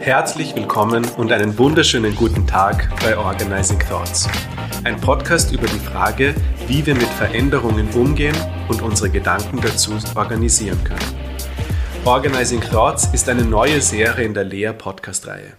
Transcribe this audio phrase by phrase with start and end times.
[0.00, 4.28] Herzlich willkommen und einen wunderschönen guten Tag bei Organizing Thoughts.
[4.82, 6.34] Ein Podcast über die Frage,
[6.66, 8.34] wie wir mit Veränderungen umgehen
[8.66, 11.14] und unsere Gedanken dazu organisieren können.
[12.04, 15.52] Organizing Thoughts ist eine neue Serie in der Lea Podcast-Reihe.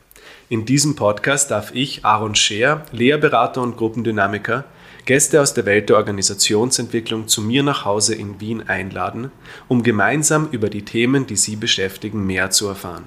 [0.50, 4.66] In diesem Podcast darf ich, Aaron Scheer, Lehrberater und Gruppendynamiker,
[5.06, 9.32] Gäste aus der Welt der Organisationsentwicklung zu mir nach Hause in Wien einladen,
[9.68, 13.05] um gemeinsam über die Themen, die sie beschäftigen, mehr zu erfahren.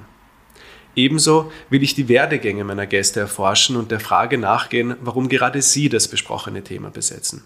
[0.95, 5.89] Ebenso will ich die Werdegänge meiner Gäste erforschen und der Frage nachgehen, warum gerade sie
[5.89, 7.45] das besprochene Thema besetzen.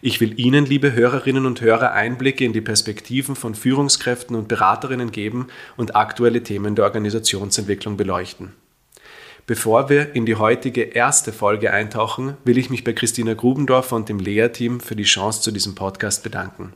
[0.00, 5.10] Ich will Ihnen, liebe Hörerinnen und Hörer, Einblicke in die Perspektiven von Führungskräften und Beraterinnen
[5.10, 8.52] geben und aktuelle Themen der Organisationsentwicklung beleuchten.
[9.48, 14.10] Bevor wir in die heutige erste Folge eintauchen, will ich mich bei Christina Grubendorfer und
[14.10, 16.74] dem Lea-Team für die Chance zu diesem Podcast bedanken.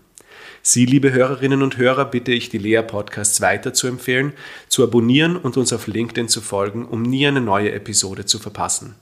[0.62, 4.32] Sie, liebe Hörerinnen und Hörer, bitte ich, die Lea-Podcasts weiter zu empfehlen,
[4.68, 8.94] zu abonnieren und uns auf LinkedIn zu folgen, um nie eine neue Episode zu verpassen.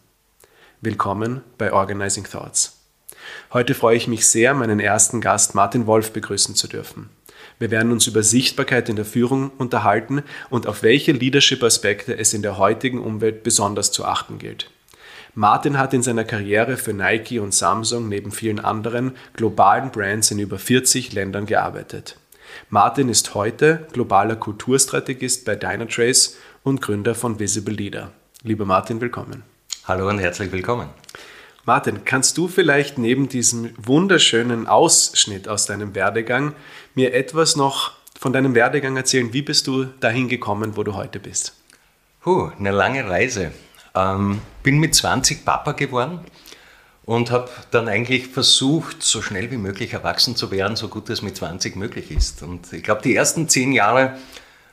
[0.80, 2.77] Willkommen bei Organizing Thoughts.
[3.52, 7.08] Heute freue ich mich sehr, meinen ersten Gast Martin Wolf begrüßen zu dürfen.
[7.61, 12.41] Wir werden uns über Sichtbarkeit in der Führung unterhalten und auf welche Leadership-Aspekte es in
[12.41, 14.70] der heutigen Umwelt besonders zu achten gilt.
[15.34, 20.39] Martin hat in seiner Karriere für Nike und Samsung neben vielen anderen globalen Brands in
[20.39, 22.17] über 40 Ländern gearbeitet.
[22.70, 28.11] Martin ist heute globaler Kulturstrategist bei Dynatrace und Gründer von Visible Leader.
[28.42, 29.42] Lieber Martin, willkommen.
[29.84, 30.89] Hallo und herzlich willkommen.
[31.66, 36.55] Martin, kannst du vielleicht neben diesem wunderschönen Ausschnitt aus deinem Werdegang
[36.94, 39.33] mir etwas noch von deinem Werdegang erzählen?
[39.34, 41.55] Wie bist du dahin gekommen, wo du heute bist?
[42.22, 43.52] Puh, eine lange Reise.
[43.94, 46.20] Ähm, bin mit 20 Papa geworden
[47.05, 51.20] und habe dann eigentlich versucht, so schnell wie möglich erwachsen zu werden, so gut es
[51.20, 52.42] mit 20 möglich ist.
[52.42, 54.17] Und ich glaube, die ersten zehn Jahre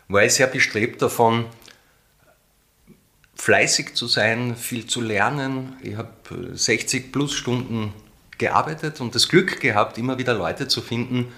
[0.07, 1.45] war ich sehr bestrebt davon,
[3.38, 5.78] fleißig zu sein, viel zu lernen.
[5.81, 6.09] Ich habe
[6.53, 7.94] 60 plus Stunden
[8.38, 11.31] gearbeitet und das Glück gehabt, immer wieder Leute zu finden,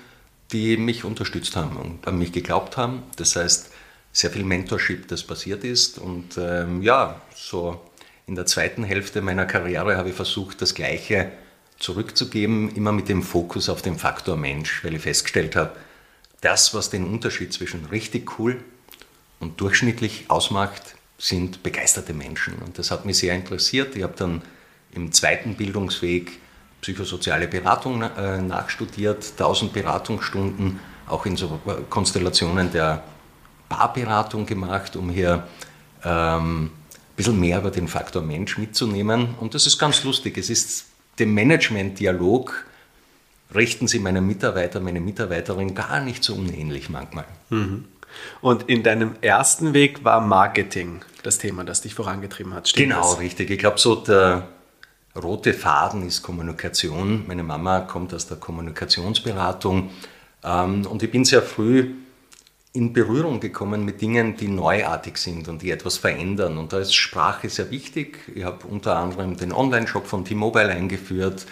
[0.52, 3.04] die mich unterstützt haben und an mich geglaubt haben.
[3.18, 3.72] Das heißt,
[4.12, 6.00] sehr viel Mentorship, das passiert ist.
[6.00, 7.80] Und ähm, ja, so
[8.26, 11.32] in der zweiten Hälfte meiner Karriere habe ich versucht, das Gleiche
[11.78, 15.76] zurückzugeben, immer mit dem Fokus auf den Faktor Mensch, weil ich festgestellt habe,
[16.42, 18.64] das, was den Unterschied zwischen richtig cool
[19.40, 22.56] und durchschnittlich ausmacht, sind begeisterte Menschen.
[22.66, 23.96] Und das hat mich sehr interessiert.
[23.96, 24.42] Ich habe dann
[24.94, 26.40] im zweiten Bildungsweg
[26.82, 31.60] psychosoziale Beratung äh, nachstudiert, 1000 Beratungsstunden, auch in so
[31.90, 33.04] Konstellationen der
[33.68, 35.48] Paarberatung gemacht, um hier
[36.04, 36.72] ähm, ein
[37.16, 39.36] bisschen mehr über den Faktor Mensch mitzunehmen.
[39.40, 40.38] Und das ist ganz lustig.
[40.38, 40.86] Es ist
[41.20, 42.66] dem Management-Dialog
[43.54, 47.26] richten Sie meinen Mitarbeiter, meine Mitarbeiterin gar nicht so unähnlich manchmal.
[47.50, 47.86] Mhm.
[48.42, 52.68] Und in deinem ersten Weg war Marketing das Thema, das dich vorangetrieben hat.
[52.68, 53.20] Stimmt genau, das?
[53.20, 53.50] richtig.
[53.50, 54.48] Ich glaube, so der
[55.16, 57.26] rote Faden ist Kommunikation.
[57.28, 59.90] Meine Mama kommt aus der Kommunikationsberatung
[60.44, 61.94] ähm, und ich bin sehr früh
[62.72, 66.58] in Berührung gekommen mit Dingen, die neuartig sind und die etwas verändern.
[66.58, 68.20] Und da ist Sprache sehr wichtig.
[68.36, 71.46] Ich habe unter anderem den Online-Shop von T-Mobile eingeführt,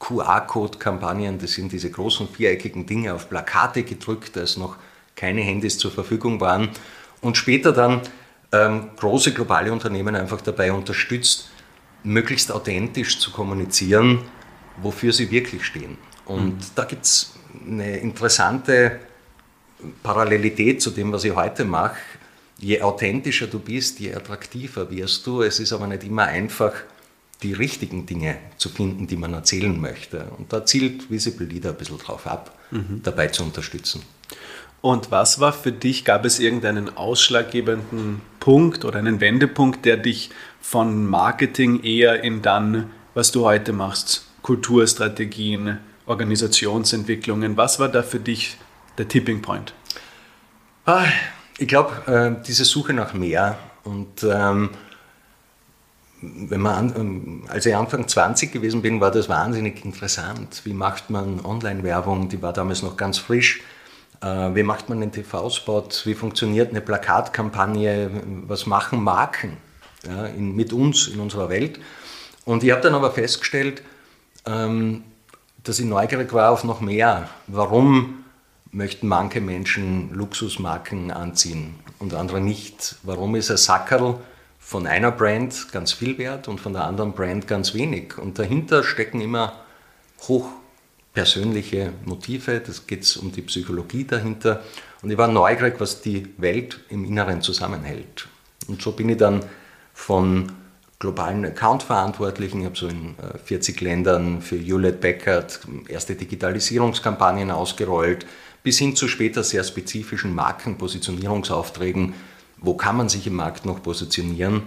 [0.00, 4.76] QR-Code-Kampagnen, das sind diese großen viereckigen Dinge auf Plakate gedrückt, als noch
[5.14, 6.68] keine Handys zur Verfügung waren.
[7.22, 8.02] Und später dann
[8.64, 11.50] ähm, große globale Unternehmen einfach dabei unterstützt,
[12.02, 14.20] möglichst authentisch zu kommunizieren,
[14.82, 15.98] wofür sie wirklich stehen.
[16.24, 16.74] Und mhm.
[16.74, 17.34] da gibt es
[17.66, 19.00] eine interessante
[20.02, 21.96] Parallelität zu dem, was ich heute mache.
[22.58, 25.42] Je authentischer du bist, je attraktiver wirst du.
[25.42, 26.72] Es ist aber nicht immer einfach,
[27.42, 30.24] die richtigen Dinge zu finden, die man erzählen möchte.
[30.38, 33.00] Und da zielt Visible Leader ein bisschen drauf ab, mhm.
[33.02, 34.02] dabei zu unterstützen.
[34.86, 40.30] Und was war für dich, gab es irgendeinen ausschlaggebenden Punkt oder einen Wendepunkt, der dich
[40.60, 48.20] von Marketing eher in dann, was du heute machst, Kulturstrategien, Organisationsentwicklungen, was war da für
[48.20, 48.58] dich
[48.96, 49.74] der Tipping Point?
[50.84, 51.06] Ah,
[51.58, 54.70] ich glaube, äh, diese Suche nach mehr und ähm,
[56.20, 60.60] wenn man an, ähm, als ich Anfang 20 gewesen bin, war das wahnsinnig interessant.
[60.62, 62.28] Wie macht man Online-Werbung?
[62.28, 63.62] Die war damals noch ganz frisch.
[64.20, 65.88] Äh, wie macht man einen TV-Spot?
[66.04, 68.10] Wie funktioniert eine Plakatkampagne?
[68.46, 69.56] Was machen Marken
[70.06, 71.80] ja, in, mit uns in unserer Welt?
[72.44, 73.82] Und ich habe dann aber festgestellt,
[74.46, 75.04] ähm,
[75.64, 77.28] dass ich neugierig war auf noch mehr.
[77.46, 78.24] Warum
[78.70, 82.96] möchten manche Menschen Luxusmarken anziehen und andere nicht?
[83.02, 84.20] Warum ist ein Sackerl
[84.58, 88.18] von einer Brand ganz viel wert und von der anderen Brand ganz wenig?
[88.18, 89.54] Und dahinter stecken immer
[90.28, 90.48] hoch
[91.16, 94.62] persönliche Motive, das geht um die Psychologie dahinter.
[95.00, 98.28] Und ich war neugierig, was die Welt im Inneren zusammenhält.
[98.68, 99.42] Und so bin ich dann
[99.94, 100.52] von
[100.98, 103.14] globalen Account-Verantwortlichen, ich habe so in
[103.46, 108.26] 40 äh, Ländern für Hewlett Packard erste Digitalisierungskampagnen ausgerollt,
[108.62, 112.12] bis hin zu später sehr spezifischen Markenpositionierungsaufträgen,
[112.58, 114.64] wo kann man sich im Markt noch positionieren.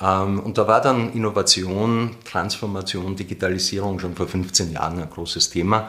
[0.00, 5.88] Ähm, und da war dann Innovation, Transformation, Digitalisierung schon vor 15 Jahren ein großes Thema.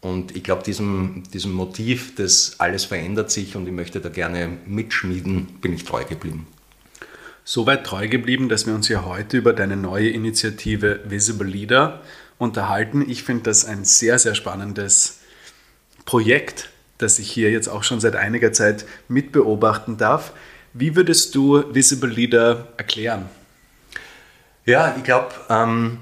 [0.00, 4.58] Und ich glaube, diesem, diesem Motiv, dass alles verändert sich und ich möchte da gerne
[4.66, 6.46] mitschmieden, bin ich treu geblieben
[7.44, 12.00] so weit treu geblieben, dass wir uns ja heute über deine neue Initiative Visible Leader
[12.38, 13.04] unterhalten.
[13.08, 15.20] Ich finde das ein sehr, sehr spannendes
[16.06, 20.32] Projekt, das ich hier jetzt auch schon seit einiger Zeit mitbeobachten darf.
[20.72, 23.28] Wie würdest du Visible Leader erklären?
[24.66, 25.98] Ja, ich glaube, ähm,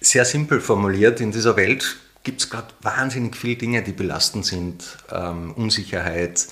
[0.00, 4.96] sehr simpel formuliert, in dieser Welt gibt es gerade wahnsinnig viele Dinge, die belastend sind.
[5.12, 6.48] Ähm, Unsicherheit,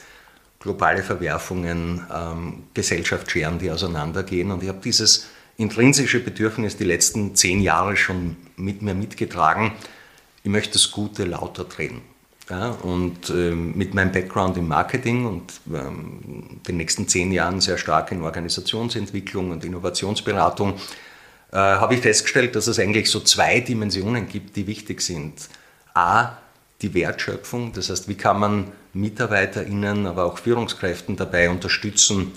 [0.61, 4.53] globale Verwerfungen, ähm, Gesellschaftsscheren, die auseinandergehen.
[4.53, 5.27] Und ich habe dieses
[5.57, 9.73] intrinsische Bedürfnis die letzten zehn Jahre schon mit mir mitgetragen.
[10.45, 12.01] Ich möchte das Gute lauter drehen.
[12.49, 17.79] Ja, und ähm, mit meinem Background im Marketing und ähm, den nächsten zehn Jahren sehr
[17.79, 20.75] stark in Organisationsentwicklung und Innovationsberatung
[21.53, 25.49] äh, habe ich festgestellt, dass es eigentlich so zwei Dimensionen gibt, die wichtig sind.
[25.95, 26.37] A,
[26.83, 32.33] die Wertschöpfung, das heißt, wie kann man MitarbeiterInnen, aber auch Führungskräften dabei unterstützen,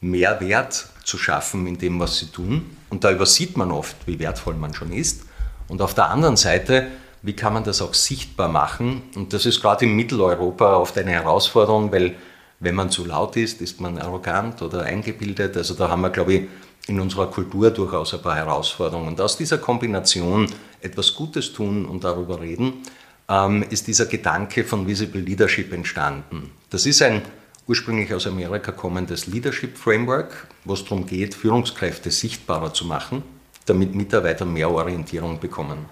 [0.00, 2.76] mehr Wert zu schaffen in dem, was sie tun.
[2.90, 5.22] Und da übersieht man oft, wie wertvoll man schon ist.
[5.68, 6.88] Und auf der anderen Seite,
[7.22, 9.02] wie kann man das auch sichtbar machen?
[9.14, 12.16] Und das ist gerade in Mitteleuropa oft eine Herausforderung, weil
[12.58, 15.56] wenn man zu laut ist, ist man arrogant oder eingebildet.
[15.56, 16.42] Also da haben wir, glaube ich,
[16.86, 19.08] in unserer Kultur durchaus ein paar Herausforderungen.
[19.08, 20.46] Und aus dieser Kombination
[20.80, 22.82] etwas Gutes tun und darüber reden,
[23.28, 26.50] ähm, ist dieser Gedanke von Visible Leadership entstanden.
[26.70, 27.22] Das ist ein
[27.68, 33.22] ursprünglich aus Amerika kommendes Leadership Framework, wo es darum geht, Führungskräfte sichtbarer zu machen,
[33.66, 35.86] damit Mitarbeiter mehr Orientierung bekommen.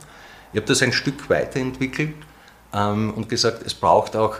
[0.52, 2.14] Ich habe das ein Stück weiterentwickelt
[2.74, 4.38] ähm, und gesagt, es braucht auch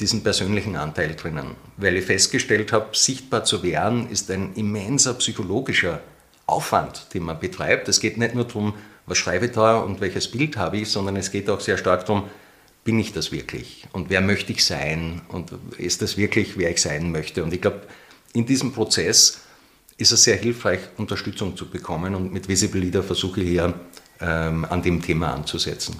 [0.00, 6.00] diesen persönlichen Anteil drinnen, weil ich festgestellt habe, sichtbar zu werden ist ein immenser psychologischer
[6.46, 7.88] Aufwand, den man betreibt.
[7.88, 8.74] Es geht nicht nur darum,
[9.06, 12.06] was schreibe ich da und welches Bild habe ich, sondern es geht auch sehr stark
[12.06, 12.24] darum,
[12.82, 16.82] bin ich das wirklich und wer möchte ich sein und ist das wirklich, wer ich
[16.82, 17.42] sein möchte.
[17.42, 17.82] Und ich glaube,
[18.34, 19.40] in diesem Prozess
[19.96, 23.74] ist es sehr hilfreich, Unterstützung zu bekommen und mit Visible Leader versuche ich hier
[24.20, 25.96] ähm, an dem Thema anzusetzen.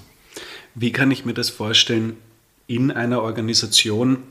[0.75, 2.17] Wie kann ich mir das vorstellen?
[2.67, 4.23] In einer Organisation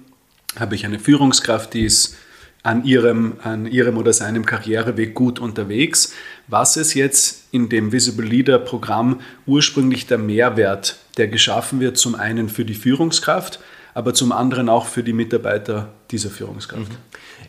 [0.59, 2.17] habe ich eine Führungskraft, die ist
[2.65, 6.15] an ihrem, an ihrem oder seinem Karriereweg gut unterwegs.
[6.49, 12.15] Was ist jetzt in dem Visible Leader Programm ursprünglich der Mehrwert, der geschaffen wird, zum
[12.15, 13.61] einen für die Führungskraft,
[13.93, 16.91] aber zum anderen auch für die Mitarbeiter dieser Führungskraft?
[16.91, 16.97] Mhm.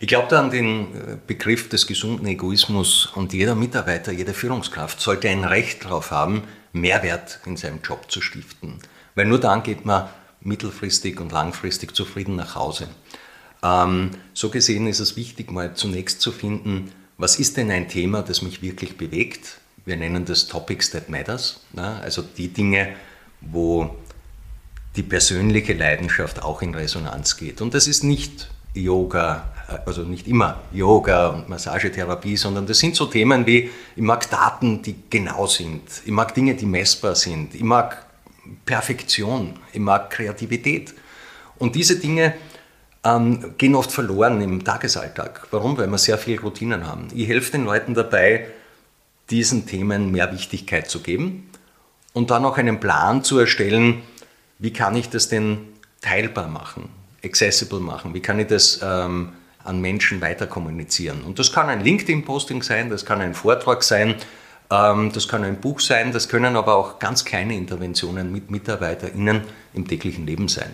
[0.02, 5.00] Ich glaube da an den äh, Begriff des gesunden Egoismus und jeder Mitarbeiter, jede Führungskraft
[5.00, 6.44] sollte ein Recht darauf haben,
[6.74, 8.80] Mehrwert in seinem Job zu stiften.
[9.16, 10.10] Weil nur dann geht man
[10.46, 12.88] mittelfristig und langfristig zufrieden nach Hause.
[13.64, 18.22] Ähm, so gesehen ist es wichtig, mal zunächst zu finden, was ist denn ein Thema,
[18.22, 19.60] das mich wirklich bewegt?
[19.86, 22.00] Wir nennen das Topics that matters, ne?
[22.02, 22.96] also die Dinge,
[23.42, 23.96] wo
[24.96, 27.62] die persönliche Leidenschaft auch in Resonanz geht.
[27.62, 32.96] Und das ist nicht Yoga, äh, also nicht immer Yoga und Massagetherapie, sondern das sind
[32.96, 37.56] so Themen wie, ich mag Daten, die genau sind, ich mag Dinge, die messbar sind,
[37.56, 38.05] ich mag
[38.66, 40.94] Perfektion, ich mag Kreativität.
[41.58, 42.34] Und diese Dinge
[43.04, 45.48] ähm, gehen oft verloren im Tagesalltag.
[45.52, 45.78] Warum?
[45.78, 47.08] Weil wir sehr viele Routinen haben.
[47.14, 48.48] Ich helfe den Leuten dabei,
[49.30, 51.50] diesen Themen mehr Wichtigkeit zu geben
[52.14, 54.04] und dann auch einen Plan zu erstellen,
[54.60, 55.60] wie kann ich das denn
[56.02, 56.90] teilbar machen,
[57.24, 59.34] accessible machen, wie kann ich das ähm,
[59.64, 61.24] an Menschen weiter kommunizieren.
[61.24, 64.16] Und das kann ein LinkedIn-Posting sein, das kann ein Vortrag sein,
[64.70, 69.42] das kann ein Buch sein, das können aber auch ganz kleine Interventionen mit MitarbeiterInnen
[69.74, 70.74] im täglichen Leben sein.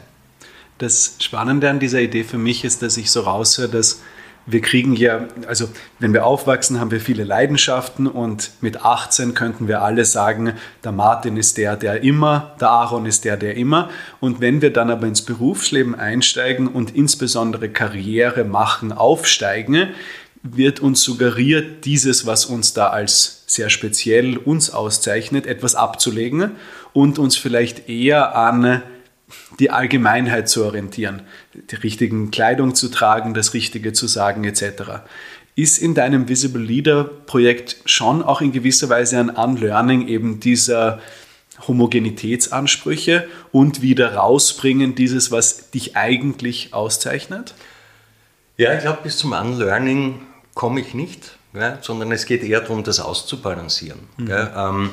[0.77, 4.01] Das Spannende an dieser Idee für mich ist, dass ich so raushöre, dass
[4.47, 5.69] wir kriegen ja, also
[5.99, 10.91] wenn wir aufwachsen, haben wir viele Leidenschaften und mit 18 könnten wir alle sagen, der
[10.91, 13.89] Martin ist der, der immer, der Aaron ist der, der immer.
[14.19, 19.89] Und wenn wir dann aber ins Berufsleben einsteigen und insbesondere Karriere machen, aufsteigen,
[20.43, 26.51] wird uns suggeriert, dieses, was uns da als sehr speziell uns auszeichnet, etwas abzulegen
[26.93, 28.81] und uns vielleicht eher an
[29.59, 31.21] die Allgemeinheit zu orientieren,
[31.53, 35.03] die richtigen Kleidung zu tragen, das Richtige zu sagen etc.
[35.55, 40.99] Ist in deinem Visible Leader Projekt schon auch in gewisser Weise ein Unlearning eben dieser
[41.67, 47.53] Homogenitätsansprüche und wieder rausbringen dieses, was dich eigentlich auszeichnet?
[48.57, 50.21] Ja, ich glaube, bis zum Unlearning
[50.53, 53.99] komme ich nicht, ja, sondern es geht eher darum, das auszubalancieren.
[54.17, 54.27] Mhm.
[54.27, 54.89] Ja, ähm,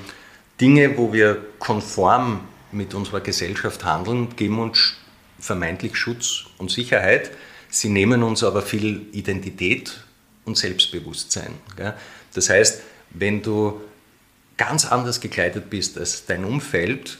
[0.60, 2.40] Dinge, wo wir konform
[2.72, 4.94] mit unserer Gesellschaft handeln, geben uns
[5.38, 7.30] vermeintlich Schutz und Sicherheit.
[7.70, 10.00] Sie nehmen uns aber viel Identität
[10.44, 11.52] und Selbstbewusstsein.
[11.78, 11.94] Ja.
[12.34, 13.80] Das heißt, wenn du
[14.56, 17.18] ganz anders gekleidet bist als dein Umfeld,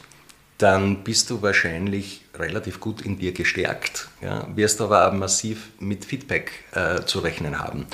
[0.59, 6.65] dann bist du wahrscheinlich relativ gut in dir gestärkt, ja, wirst aber massiv mit Feedback
[6.73, 7.87] äh, zu rechnen haben.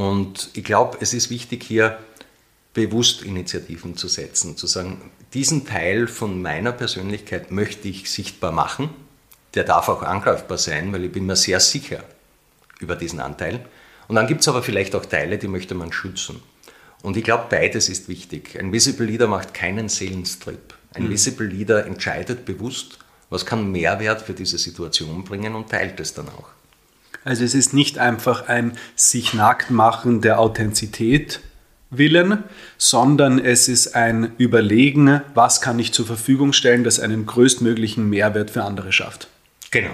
[0.00, 1.98] Und ich glaube, es ist wichtig hier
[2.72, 8.88] bewusst Initiativen zu setzen, zu sagen, diesen Teil von meiner Persönlichkeit möchte ich sichtbar machen,
[9.52, 12.02] der darf auch angreifbar sein, weil ich bin mir sehr sicher
[12.78, 13.62] über diesen Anteil.
[14.08, 16.40] Und dann gibt es aber vielleicht auch Teile, die möchte man schützen.
[17.02, 18.58] Und ich glaube, beides ist wichtig.
[18.58, 20.72] Ein Visible Leader macht keinen Seelenstrip.
[20.94, 21.10] Ein mhm.
[21.10, 26.30] Visible Leader entscheidet bewusst, was kann Mehrwert für diese Situation bringen und teilt es dann
[26.30, 26.48] auch.
[27.24, 31.40] Also es ist nicht einfach ein sich nackt machen der Authentizität
[31.90, 32.44] willen,
[32.78, 38.50] sondern es ist ein Überlegen, was kann ich zur Verfügung stellen, das einen größtmöglichen Mehrwert
[38.50, 39.28] für andere schafft.
[39.70, 39.90] Genau.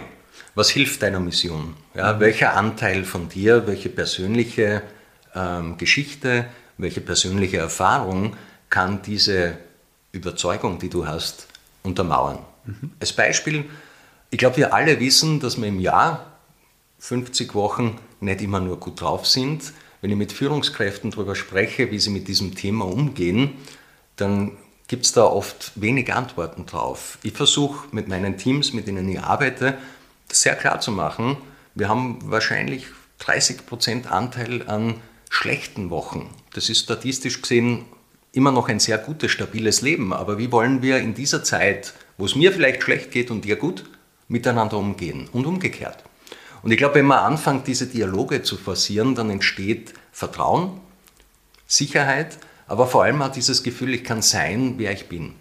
[0.54, 1.75] Was hilft deiner Mission?
[1.95, 2.18] Ja.
[2.21, 4.83] Welcher Anteil von dir, welche persönliche
[5.35, 6.47] ähm, Geschichte,
[6.78, 8.37] welche persönliche Erfahrung
[8.71, 9.59] kann diese
[10.12, 11.47] Überzeugung, die du hast,
[11.83, 12.38] untermauern.
[12.64, 12.92] Mhm.
[13.00, 13.64] Als Beispiel,
[14.30, 16.36] ich glaube, wir alle wissen, dass wir im Jahr
[16.99, 19.73] 50 Wochen nicht immer nur gut drauf sind.
[20.00, 23.55] Wenn ich mit Führungskräften darüber spreche, wie sie mit diesem Thema umgehen,
[24.17, 24.53] dann
[24.88, 27.19] gibt es da oft wenig Antworten drauf.
[27.23, 29.79] Ich versuche mit meinen Teams, mit denen ich arbeite,
[30.31, 31.37] sehr klar zu machen,
[31.75, 32.87] wir haben wahrscheinlich
[33.21, 34.95] 30% Anteil an
[35.29, 36.31] schlechten Wochen.
[36.55, 37.85] Das ist statistisch gesehen
[38.33, 40.12] immer noch ein sehr gutes, stabiles Leben.
[40.12, 43.57] Aber wie wollen wir in dieser Zeit, wo es mir vielleicht schlecht geht und dir
[43.57, 43.85] gut,
[44.29, 46.05] miteinander umgehen und umgekehrt?
[46.63, 50.81] Und ich glaube, wenn man anfängt, diese Dialoge zu forcieren, dann entsteht Vertrauen,
[51.67, 55.35] Sicherheit, aber vor allem auch dieses Gefühl, ich kann sein, wer ich bin.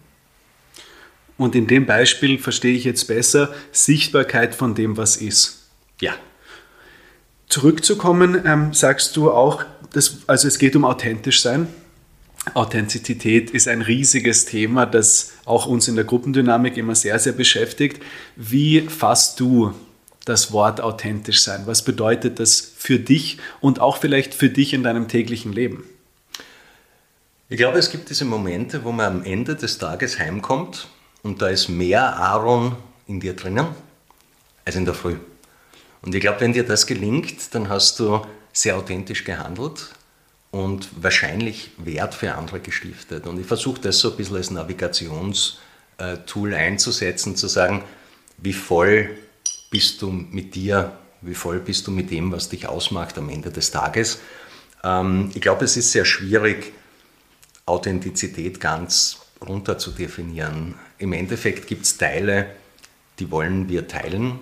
[1.38, 5.68] Und in dem Beispiel verstehe ich jetzt besser Sichtbarkeit von dem, was ist.
[6.00, 6.14] Ja.
[7.48, 11.68] Zurückzukommen, ähm, sagst du auch, dass, also es geht um authentisch sein.
[12.54, 18.02] Authentizität ist ein riesiges Thema, das auch uns in der Gruppendynamik immer sehr, sehr beschäftigt.
[18.36, 19.74] Wie fasst du
[20.26, 21.66] das Wort authentisch sein?
[21.66, 25.84] Was bedeutet das für dich und auch vielleicht für dich in deinem täglichen Leben?
[27.48, 30.88] Ich glaube, es gibt diese Momente, wo man am Ende des Tages heimkommt
[31.22, 33.68] und da ist mehr Aaron in dir drinnen
[34.64, 35.16] als in der Früh.
[36.02, 38.20] Und ich glaube, wenn dir das gelingt, dann hast du
[38.52, 39.94] sehr authentisch gehandelt
[40.50, 43.28] und wahrscheinlich Wert für andere gestiftet.
[43.28, 47.84] Und ich versuche das so ein bisschen als Navigationstool einzusetzen, zu sagen,
[48.38, 49.10] wie voll
[49.70, 53.50] bist du mit dir, wie voll bist du mit dem, was dich ausmacht am Ende
[53.50, 54.20] des Tages.
[54.84, 56.72] Ähm, ich glaube, es ist sehr schwierig,
[57.66, 60.74] Authentizität ganz runter zu definieren.
[60.98, 62.46] Im Endeffekt gibt es Teile,
[63.18, 64.38] die wollen wir teilen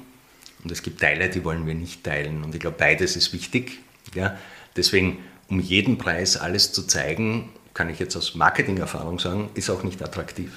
[0.65, 2.43] und es gibt Teile, die wollen wir nicht teilen.
[2.43, 3.81] Und ich glaube, beides ist wichtig.
[4.15, 4.39] Ja?
[4.77, 9.83] Deswegen, um jeden Preis alles zu zeigen, kann ich jetzt aus Marketingerfahrung sagen, ist auch
[9.83, 10.53] nicht attraktiv.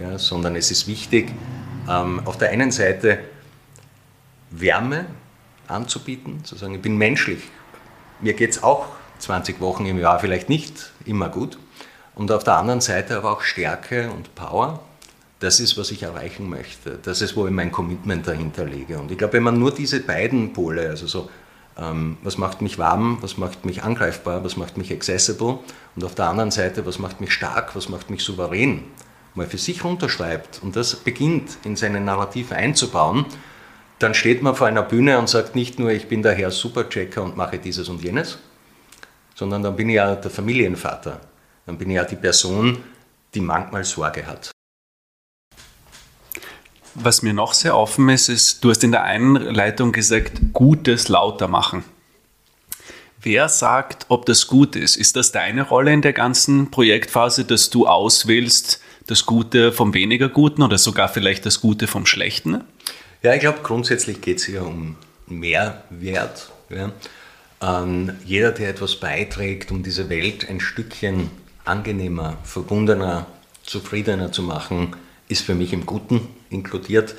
[0.00, 0.18] Ja?
[0.18, 1.32] Sondern es ist wichtig,
[1.88, 3.20] ähm, auf der einen Seite
[4.52, 5.06] Wärme
[5.68, 7.42] anzubieten, zu sagen, ich bin menschlich.
[8.20, 8.86] Mir geht es auch
[9.18, 11.58] 20 Wochen im Jahr vielleicht nicht immer gut.
[12.14, 14.80] Und auf der anderen Seite aber auch Stärke und Power.
[15.40, 16.98] Das ist, was ich erreichen möchte.
[17.02, 18.98] Das ist, wo ich mein Commitment dahinter lege.
[18.98, 21.28] Und ich glaube, wenn man nur diese beiden Pole, also so
[21.78, 25.58] ähm, was macht mich warm, was macht mich angreifbar, was macht mich accessible
[25.96, 28.84] und auf der anderen Seite, was macht mich stark, was macht mich souverän,
[29.34, 33.26] mal für sich runterschreibt und das beginnt in seine Narrative einzubauen,
[34.02, 37.22] dann steht man vor einer Bühne und sagt nicht nur, ich bin der Herr Superchecker
[37.22, 38.38] und mache dieses und jenes,
[39.34, 41.20] sondern dann bin ich ja der Familienvater,
[41.66, 42.78] dann bin ich ja die Person,
[43.34, 44.50] die manchmal Sorge hat.
[46.94, 51.48] Was mir noch sehr offen ist, ist, du hast in der Einleitung gesagt, Gutes lauter
[51.48, 51.84] machen.
[53.20, 54.96] Wer sagt, ob das gut ist?
[54.96, 60.28] Ist das deine Rolle in der ganzen Projektphase, dass du auswählst, das Gute vom weniger
[60.28, 62.64] Guten oder sogar vielleicht das Gute vom Schlechten?
[63.22, 64.96] Ja, ich glaube, grundsätzlich geht es hier um
[65.28, 66.50] Mehrwert.
[66.70, 66.90] Ja.
[67.60, 71.30] Ähm, jeder, der etwas beiträgt, um diese Welt ein Stückchen
[71.64, 73.26] angenehmer, verbundener,
[73.62, 74.96] zufriedener zu machen,
[75.28, 77.14] ist für mich im Guten inkludiert.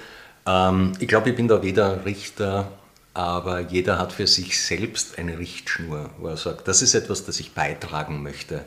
[0.45, 2.73] Ähm, ich glaube, ich bin da weder Richter,
[3.13, 7.39] aber jeder hat für sich selbst eine Richtschnur, wo er sagt, das ist etwas, das
[7.39, 8.65] ich beitragen möchte.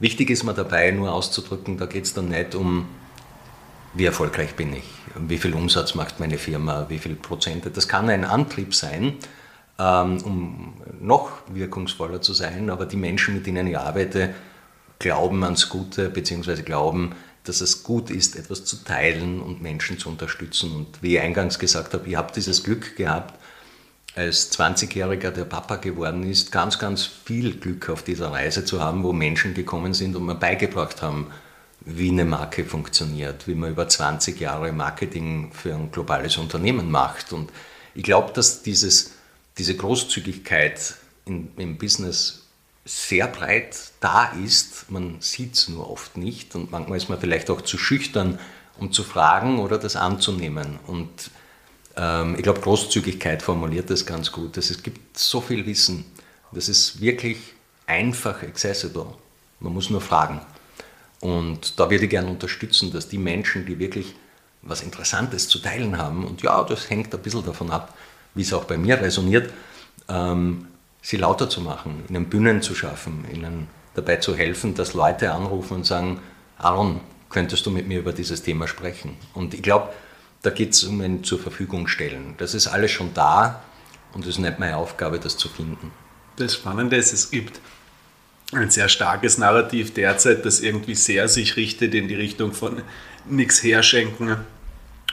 [0.00, 2.88] Wichtig ist mir dabei nur auszudrücken, da geht es dann nicht um
[3.94, 4.84] wie erfolgreich bin ich,
[5.16, 7.70] wie viel Umsatz macht meine Firma, wie viel Prozente.
[7.70, 9.14] Das kann ein Antrieb sein,
[9.78, 14.34] ähm, um noch wirkungsvoller zu sein, aber die Menschen, mit denen ich arbeite,
[14.98, 17.14] glauben ans Gute, beziehungsweise glauben,
[17.44, 20.72] dass es gut ist, etwas zu teilen und Menschen zu unterstützen.
[20.74, 23.38] Und wie ich eingangs gesagt habe, ich habe dieses Glück gehabt,
[24.14, 29.04] als 20-Jähriger, der Papa geworden ist, ganz, ganz viel Glück auf dieser Reise zu haben,
[29.04, 31.28] wo Menschen gekommen sind und mir beigebracht haben,
[31.80, 37.32] wie eine Marke funktioniert, wie man über 20 Jahre Marketing für ein globales Unternehmen macht.
[37.32, 37.50] Und
[37.94, 39.12] ich glaube, dass dieses,
[39.56, 42.46] diese Großzügigkeit in, im Business
[42.84, 44.90] sehr breit da ist.
[44.90, 48.38] Man sieht es nur oft nicht und manchmal ist man vielleicht auch zu schüchtern,
[48.78, 50.78] um zu fragen oder das anzunehmen.
[50.86, 51.30] Und
[51.96, 54.56] ähm, ich glaube, Großzügigkeit formuliert das ganz gut.
[54.56, 56.06] Dass es gibt so viel Wissen.
[56.52, 57.38] Das ist wirklich
[57.86, 59.06] einfach accessible.
[59.60, 60.40] Man muss nur fragen.
[61.20, 64.14] Und da würde ich gerne unterstützen, dass die Menschen, die wirklich
[64.62, 67.96] was Interessantes zu teilen haben, und ja, das hängt ein bisschen davon ab,
[68.34, 69.52] wie es auch bei mir resoniert,
[70.08, 70.68] ähm,
[71.02, 75.78] sie lauter zu machen, ihnen Bühnen zu schaffen, ihnen dabei zu helfen, dass Leute anrufen
[75.78, 76.20] und sagen,
[76.58, 79.16] Aaron, könntest du mit mir über dieses Thema sprechen?
[79.34, 79.92] Und ich glaube,
[80.42, 82.34] da geht es um ein zur Verfügung stellen.
[82.38, 83.62] Das ist alles schon da
[84.12, 85.90] und es ist nicht meine Aufgabe, das zu finden.
[86.36, 87.60] Das Spannende ist, es gibt
[88.52, 92.82] ein sehr starkes Narrativ derzeit, das irgendwie sehr sich richtet in die Richtung von
[93.26, 94.36] nichts herschenken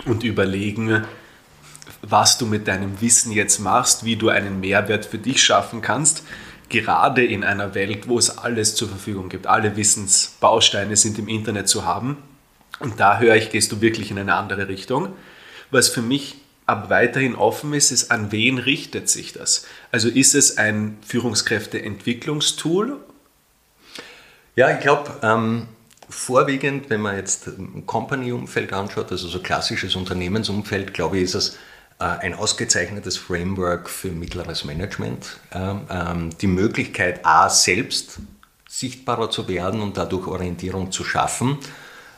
[0.05, 1.03] und überlegen,
[2.01, 6.23] was du mit deinem Wissen jetzt machst, wie du einen Mehrwert für dich schaffen kannst.
[6.69, 11.67] Gerade in einer Welt, wo es alles zur Verfügung gibt, alle Wissensbausteine sind im Internet
[11.67, 12.17] zu haben.
[12.79, 15.09] Und da höre ich, gehst du wirklich in eine andere Richtung.
[15.71, 19.67] Was für mich ab weiterhin offen ist, ist, an wen richtet sich das?
[19.91, 22.99] Also ist es ein Führungskräfteentwicklungstool?
[24.55, 25.67] Ja, ich glaube, ähm,
[26.09, 31.49] vorwiegend, wenn man jetzt ein Company-Umfeld anschaut, also so klassisches Unternehmensumfeld, glaube ich, ist es
[31.99, 35.39] äh, ein ausgezeichnetes Framework für mittleres Management.
[35.51, 38.19] Ähm, ähm, die Möglichkeit, A, selbst
[38.69, 41.59] sichtbarer zu werden und dadurch Orientierung zu schaffen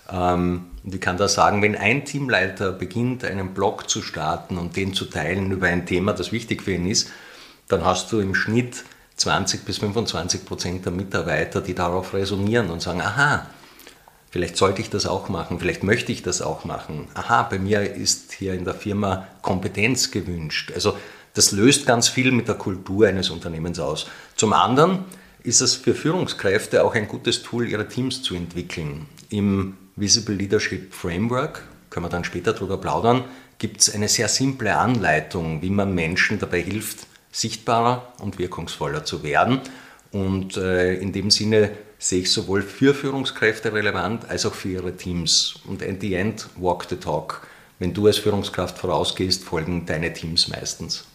[0.10, 4.76] ähm, und ich kann da sagen, wenn ein Teamleiter beginnt, einen Blog zu starten und
[4.76, 7.12] den zu teilen über ein Thema, das wichtig für ihn ist,
[7.68, 8.86] dann hast du im Schnitt
[9.18, 13.48] 20 bis 25 Prozent der Mitarbeiter, die darauf resonieren und sagen, aha,
[14.30, 17.08] vielleicht sollte ich das auch machen, vielleicht möchte ich das auch machen.
[17.16, 20.72] Aha, bei mir ist hier in der Firma Kompetenz gewünscht.
[20.74, 20.96] Also
[21.34, 24.08] das löst ganz viel mit der Kultur eines Unternehmens aus.
[24.36, 25.06] Zum anderen
[25.44, 29.08] ist es für Führungskräfte auch ein gutes Tool, ihre Teams zu entwickeln.
[29.30, 33.24] Im Visible Leadership Framework, können wir dann später darüber plaudern,
[33.58, 37.07] gibt es eine sehr simple Anleitung, wie man Menschen dabei hilft,
[37.38, 39.62] sichtbarer und wirkungsvoller zu werden.
[40.12, 44.98] Und äh, in dem Sinne sehe ich sowohl für Führungskräfte relevant als auch für ihre
[44.98, 45.60] Teams.
[45.66, 47.46] Und at the end, walk the talk.
[47.80, 51.06] Wenn du als Führungskraft vorausgehst, folgen deine Teams meistens.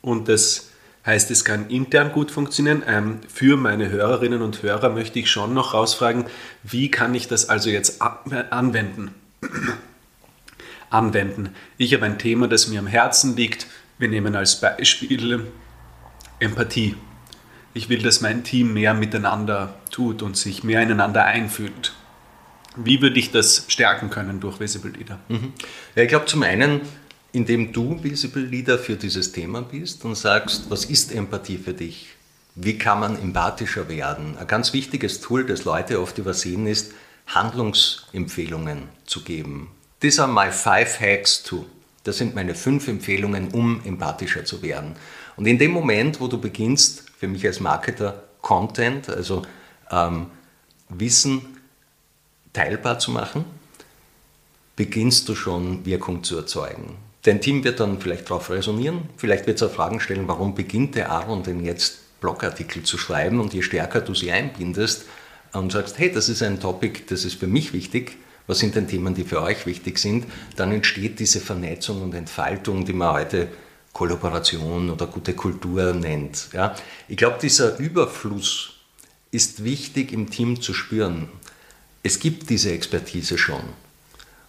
[0.00, 0.70] Und das
[1.06, 2.82] heißt, es kann intern gut funktionieren.
[2.86, 6.24] Ähm, für meine Hörerinnen und Hörer möchte ich schon noch rausfragen,
[6.64, 9.12] wie kann ich das also jetzt anwenden?
[10.90, 11.50] anwenden.
[11.78, 13.66] Ich habe ein Thema, das mir am Herzen liegt.
[14.02, 15.46] Wir nehmen als Beispiel
[16.40, 16.96] Empathie.
[17.72, 21.92] Ich will, dass mein Team mehr miteinander tut und sich mehr ineinander einfühlt.
[22.74, 25.20] Wie würde ich das stärken können durch Visible Leader?
[25.28, 25.52] Mhm.
[25.94, 26.80] Ja, ich glaube zum einen
[27.30, 32.08] indem du Visible Leader für dieses Thema bist und sagst, was ist Empathie für dich?
[32.56, 34.36] Wie kann man empathischer werden?
[34.36, 36.92] Ein ganz wichtiges Tool, das Leute oft übersehen, ist,
[37.28, 39.70] Handlungsempfehlungen zu geben.
[40.00, 41.64] These are my five hacks to.
[42.04, 44.96] Das sind meine fünf Empfehlungen, um empathischer zu werden.
[45.36, 49.42] Und in dem Moment, wo du beginnst, für mich als Marketer, Content, also
[49.90, 50.26] ähm,
[50.88, 51.42] Wissen
[52.52, 53.44] teilbar zu machen,
[54.76, 56.96] beginnst du schon Wirkung zu erzeugen.
[57.22, 60.96] Dein Team wird dann vielleicht darauf resonieren, vielleicht wird es auch Fragen stellen, warum beginnt
[60.96, 65.04] der Aaron denn jetzt Blogartikel zu schreiben und je stärker du sie einbindest
[65.52, 68.16] und sagst, hey, das ist ein Topic, das ist für mich wichtig,
[68.52, 72.84] was sind denn Themen, die für euch wichtig sind, dann entsteht diese Vernetzung und Entfaltung,
[72.84, 73.48] die man heute
[73.94, 76.50] Kollaboration oder gute Kultur nennt.
[76.52, 76.74] Ja.
[77.08, 78.74] Ich glaube, dieser Überfluss
[79.30, 81.30] ist wichtig im Team zu spüren.
[82.02, 83.62] Es gibt diese Expertise schon.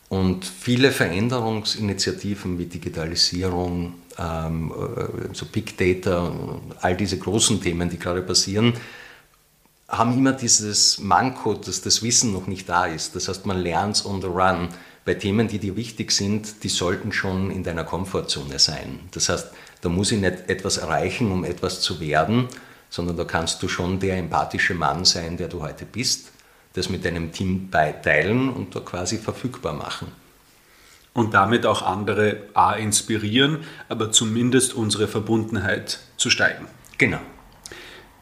[0.10, 7.98] Und viele Veränderungsinitiativen wie Digitalisierung, ähm, äh, so Big Data, all diese großen Themen, die
[7.98, 8.74] gerade passieren,
[9.98, 13.16] haben immer dieses Manko, dass das Wissen noch nicht da ist.
[13.16, 14.70] Das heißt, man lernt on the run.
[15.06, 19.00] Bei Themen, die dir wichtig sind, die sollten schon in deiner Komfortzone sein.
[19.12, 19.50] Das heißt,
[19.82, 22.48] da muss ich nicht etwas erreichen, um etwas zu werden,
[22.90, 26.34] sondern da kannst du schon der empathische Mann sein, der du heute bist
[26.74, 30.12] das mit deinem Team teilen und da quasi verfügbar machen.
[31.14, 36.66] Und damit auch andere A inspirieren, aber zumindest unsere Verbundenheit zu steigen.
[36.98, 37.20] Genau.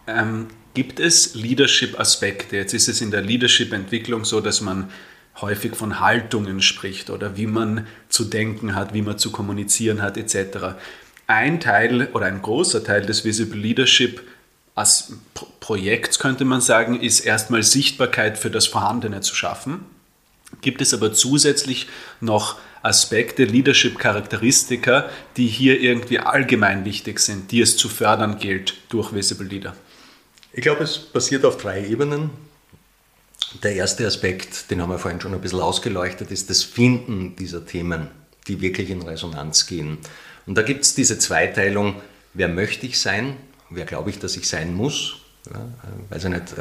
[0.08, 2.56] Ähm, gibt es Leadership-Aspekte?
[2.56, 4.90] Jetzt ist es in der Leadership-Entwicklung so, dass man
[5.40, 10.18] häufig von Haltungen spricht oder wie man zu denken hat, wie man zu kommunizieren hat,
[10.18, 10.76] etc.
[11.28, 14.22] Ein Teil oder ein großer Teil des Visible Leadership
[14.76, 15.14] als
[15.60, 19.86] Projekts könnte man sagen, ist erstmal Sichtbarkeit für das Vorhandene zu schaffen.
[20.62, 21.88] Gibt es aber zusätzlich
[22.20, 29.14] noch Aspekte, Leadership-Charakteristika, die hier irgendwie allgemein wichtig sind, die es zu fördern gilt durch
[29.14, 29.76] Visible Leader?
[30.54, 32.30] Ich glaube, es basiert auf drei Ebenen.
[33.64, 37.66] Der erste Aspekt, den haben wir vorhin schon ein bisschen ausgeleuchtet, ist das Finden dieser
[37.66, 38.08] Themen,
[38.48, 39.98] die wirklich in Resonanz gehen.
[40.46, 42.02] Und da gibt es diese Zweiteilung,
[42.34, 43.38] wer möchte ich sein
[43.72, 45.16] wer glaube ich, dass ich sein muss.
[45.52, 46.54] Ja, äh, weiß ich nicht,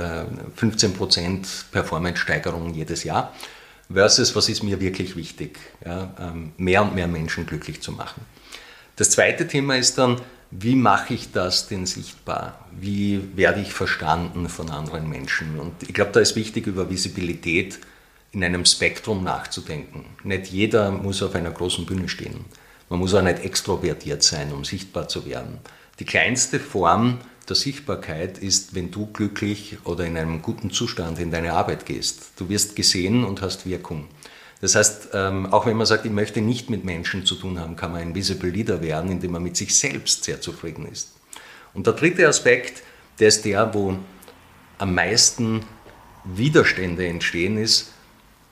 [0.58, 3.34] 15% äh, Performance-Steigerung jedes Jahr
[3.92, 8.22] versus was ist mir wirklich wichtig, ja, ähm, mehr und mehr Menschen glücklich zu machen.
[8.96, 10.20] Das zweite Thema ist dann,
[10.50, 12.66] wie mache ich das denn sichtbar?
[12.72, 15.60] Wie werde ich verstanden von anderen Menschen?
[15.60, 17.78] Und ich glaube, da ist wichtig, über Visibilität
[18.32, 20.04] in einem Spektrum nachzudenken.
[20.24, 22.44] Nicht jeder muss auf einer großen Bühne stehen.
[22.88, 25.58] Man muss auch nicht extrovertiert sein, um sichtbar zu werden.
[26.00, 31.30] Die kleinste Form der Sichtbarkeit ist, wenn du glücklich oder in einem guten Zustand in
[31.30, 32.32] deine Arbeit gehst.
[32.36, 34.08] Du wirst gesehen und hast Wirkung.
[34.60, 37.76] Das heißt, ähm, auch wenn man sagt, ich möchte nicht mit Menschen zu tun haben,
[37.76, 41.12] kann man ein Visible Leader werden, indem man mit sich selbst sehr zufrieden ist.
[41.72, 42.82] Und der dritte Aspekt,
[43.18, 43.96] der ist der, wo
[44.78, 45.64] am meisten
[46.24, 47.92] Widerstände entstehen, ist,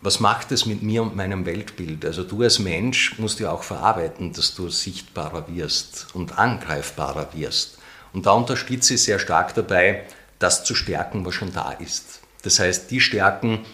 [0.00, 2.04] was macht es mit mir und meinem Weltbild?
[2.06, 7.78] Also du als Mensch musst ja auch verarbeiten, dass du sichtbarer wirst und angreifbarer wirst.
[8.12, 10.04] Und da unterstütze ich sehr stark dabei,
[10.38, 12.20] das zu stärken, was schon da ist.
[12.42, 13.64] Das heißt, die Stärken,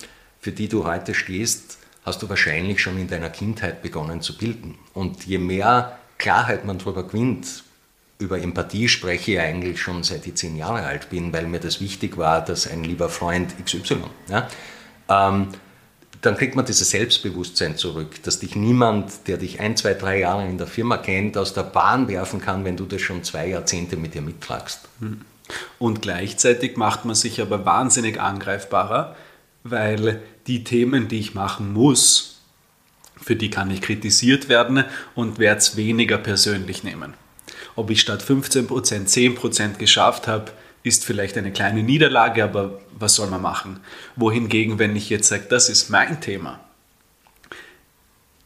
[0.41, 1.74] für die du heute stehst,
[2.05, 4.77] hast du wahrscheinlich schon in deiner Kindheit begonnen zu bilden.
[4.93, 7.65] Und je mehr Klarheit man darüber gewinnt,
[8.19, 11.81] über Empathie spreche ich eigentlich schon seit ich zehn Jahre alt bin, weil mir das
[11.81, 14.49] wichtig war, dass ein lieber Freund XY, ja,
[15.09, 15.49] ähm,
[16.21, 20.49] dann kriegt man dieses Selbstbewusstsein zurück, dass dich niemand, der dich ein, zwei, drei Jahre
[20.49, 23.99] in der Firma kennt, aus der Bahn werfen kann, wenn du das schon zwei Jahrzehnte
[23.99, 24.89] mit dir mittragst.
[25.01, 25.21] Hm.
[25.79, 29.17] Und gleichzeitig macht man sich aber wahnsinnig angreifbarer,
[29.65, 32.41] weil die Themen, die ich machen muss,
[33.21, 37.15] für die kann ich kritisiert werden und werde es weniger persönlich nehmen.
[37.77, 40.53] Ob ich statt 15% 10% geschafft habe,
[40.83, 43.81] ist vielleicht eine kleine Niederlage, aber was soll man machen?
[44.17, 46.61] Wohingegen, wenn ich jetzt sage, das ist mein Thema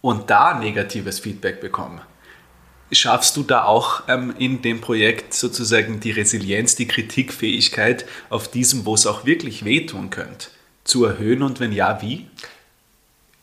[0.01, 2.03] und da negatives Feedback bekomme,
[2.93, 8.87] schaffst du da auch ähm, in dem Projekt sozusagen die Resilienz, die Kritikfähigkeit auf diesem,
[8.87, 10.49] wo es auch wirklich wehtun könnte,
[10.89, 12.27] zu erhöhen und wenn ja, wie?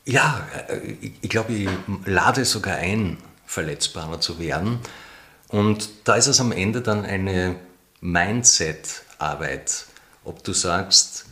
[0.03, 1.69] Ja, äh, ich glaube, ich
[2.05, 4.79] lade sogar ein, verletzbarer zu werden.
[5.47, 7.55] Und da ist es am Ende dann eine
[8.01, 9.86] Mindset-Arbeit.
[10.23, 11.25] Ob du sagst,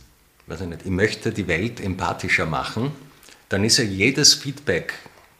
[0.46, 2.92] weiß ich, nicht, ich möchte die Welt empathischer machen,
[3.48, 4.94] dann ist ja jedes Feedback,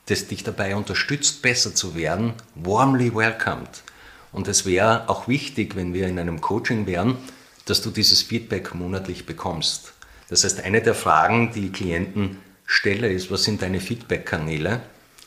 [0.06, 3.84] das dich dabei unterstützt, besser zu werden, warmly welcomed.
[4.32, 7.16] Und es wäre auch wichtig, wenn wir in einem Coaching wären,
[7.64, 9.93] dass du dieses Feedback monatlich bekommst.
[10.34, 14.80] Das heißt, eine der Fragen, die Klienten stelle, ist, was sind deine Feedback-Kanäle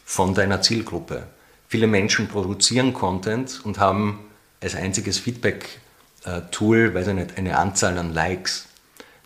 [0.03, 1.27] von deiner Zielgruppe?
[1.69, 4.19] Viele Menschen produzieren Content und haben
[4.59, 5.79] als einziges Feedback
[6.25, 8.65] äh, Tool, weiß ich nicht, eine Anzahl an Likes.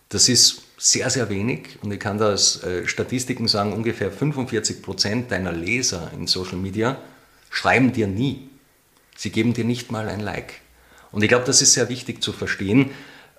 [0.09, 4.83] Das ist sehr, sehr wenig und ich kann da aus äh, Statistiken sagen, ungefähr 45
[4.83, 6.97] Prozent deiner Leser in Social Media
[7.49, 8.49] schreiben dir nie.
[9.17, 10.61] Sie geben dir nicht mal ein Like.
[11.11, 12.91] Und ich glaube, das ist sehr wichtig zu verstehen.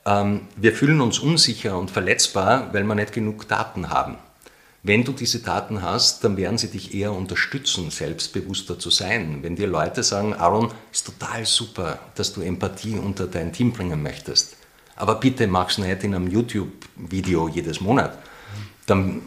[0.05, 4.17] Ähm, wir fühlen uns unsicher und verletzbar, weil wir nicht genug Daten haben.
[4.85, 9.39] Wenn du diese Daten hast, dann werden sie dich eher unterstützen, selbstbewusster zu sein.
[9.43, 14.03] Wenn dir Leute sagen, Aaron, ist total super, dass du Empathie unter dein Team bringen
[14.03, 14.57] möchtest,
[14.97, 18.19] aber bitte mach's nicht in einem YouTube-Video jedes Monat,
[18.87, 19.23] dann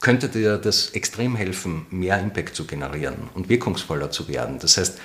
[0.00, 4.60] könnte dir das extrem helfen, mehr Impact zu generieren und wirkungsvoller zu werden.
[4.60, 5.00] Das heißt,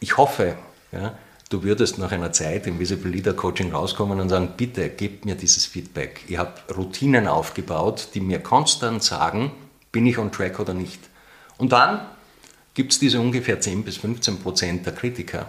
[0.00, 0.56] ich hoffe,
[0.90, 1.16] ja,
[1.48, 5.34] du würdest nach einer Zeit im Visible Leader Coaching rauskommen und sagen, bitte gebt mir
[5.34, 6.20] dieses Feedback.
[6.28, 9.52] Ich habe Routinen aufgebaut, die mir konstant sagen,
[9.92, 11.00] bin ich on track oder nicht.
[11.58, 12.00] Und dann
[12.74, 15.48] gibt es diese ungefähr 10 bis 15 Prozent der Kritiker,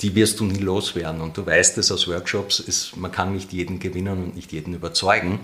[0.00, 1.20] die wirst du nie loswerden.
[1.20, 4.74] Und du weißt es aus Workshops, ist, man kann nicht jeden gewinnen und nicht jeden
[4.74, 5.40] überzeugen.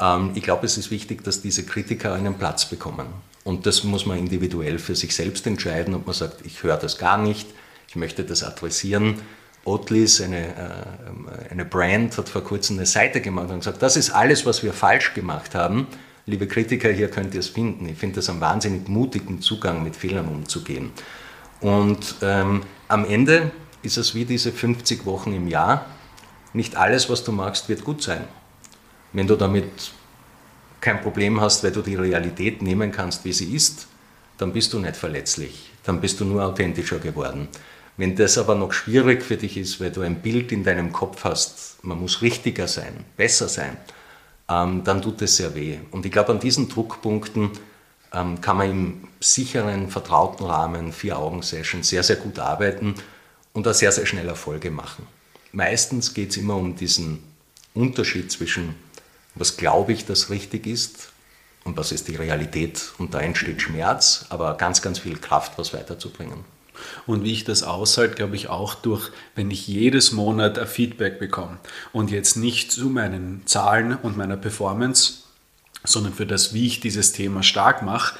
[0.00, 3.06] Ähm, ich glaube, es ist wichtig, dass diese Kritiker einen Platz bekommen.
[3.44, 6.98] Und das muss man individuell für sich selbst entscheiden, ob man sagt, ich höre das
[6.98, 7.48] gar nicht,
[7.88, 9.20] ich möchte das adressieren
[9.68, 14.10] Oatly's, eine, äh, eine Brand, hat vor kurzem eine Seite gemacht und gesagt, das ist
[14.10, 15.86] alles, was wir falsch gemacht haben.
[16.26, 17.88] Liebe Kritiker, hier könnt ihr es finden.
[17.88, 20.90] Ich finde das einen wahnsinnig mutigen Zugang, mit Fehlern umzugehen.
[21.60, 23.50] Und ähm, am Ende
[23.82, 25.86] ist es wie diese 50 Wochen im Jahr.
[26.52, 28.24] Nicht alles, was du machst, wird gut sein.
[29.12, 29.92] Wenn du damit
[30.80, 33.88] kein Problem hast, weil du die Realität nehmen kannst, wie sie ist,
[34.36, 35.72] dann bist du nicht verletzlich.
[35.84, 37.48] Dann bist du nur authentischer geworden.
[37.98, 41.24] Wenn das aber noch schwierig für dich ist, weil du ein Bild in deinem Kopf
[41.24, 43.76] hast, man muss richtiger sein, besser sein,
[44.48, 45.80] ähm, dann tut es sehr weh.
[45.90, 47.50] Und ich glaube, an diesen Druckpunkten
[48.14, 52.94] ähm, kann man im sicheren, vertrauten Rahmen, Vier-Augen-Session, sehr, sehr gut arbeiten
[53.52, 55.04] und auch sehr, sehr schnell Erfolge machen.
[55.50, 57.24] Meistens geht es immer um diesen
[57.74, 58.76] Unterschied zwischen,
[59.34, 61.10] was glaube ich, das richtig ist
[61.64, 62.92] und was ist die Realität.
[62.98, 66.44] Und da entsteht Schmerz, aber ganz, ganz viel Kraft, was weiterzubringen.
[67.06, 71.18] Und wie ich das aushalte, glaube ich auch durch, wenn ich jedes Monat ein Feedback
[71.18, 71.58] bekomme.
[71.92, 75.24] Und jetzt nicht zu meinen Zahlen und meiner Performance,
[75.84, 78.16] sondern für das, wie ich dieses Thema stark mache,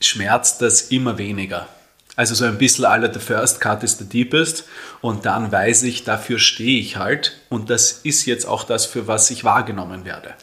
[0.00, 1.68] schmerzt das immer weniger.
[2.16, 4.64] Also so ein bisschen aller the first cut is the deepest.
[5.00, 7.40] Und dann weiß ich, dafür stehe ich halt.
[7.48, 10.34] Und das ist jetzt auch das, für was ich wahrgenommen werde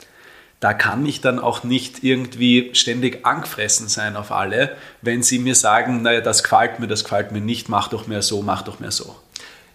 [0.60, 5.56] da kann ich dann auch nicht irgendwie ständig angefressen sein auf alle, wenn sie mir
[5.56, 8.80] sagen, naja, das gefällt mir, das gefällt mir nicht, mach doch mehr so, mach doch
[8.80, 9.15] mehr so.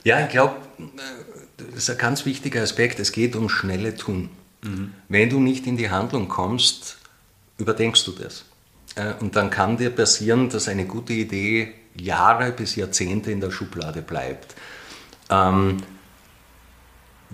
[0.03, 0.57] Ja, ich glaube,
[1.57, 4.31] das ist ein ganz wichtiger Aspekt, es geht um schnelle Tun.
[4.63, 4.95] Mhm.
[5.09, 6.99] Wenn du nicht in die Handlung kommst,
[7.59, 8.45] überdenkst du das.
[8.97, 13.51] Äh, und dann kann dir passieren, dass eine gute Idee Jahre bis Jahrzehnte in der
[13.51, 14.55] Schublade bleibt.
[15.31, 15.79] Ähm,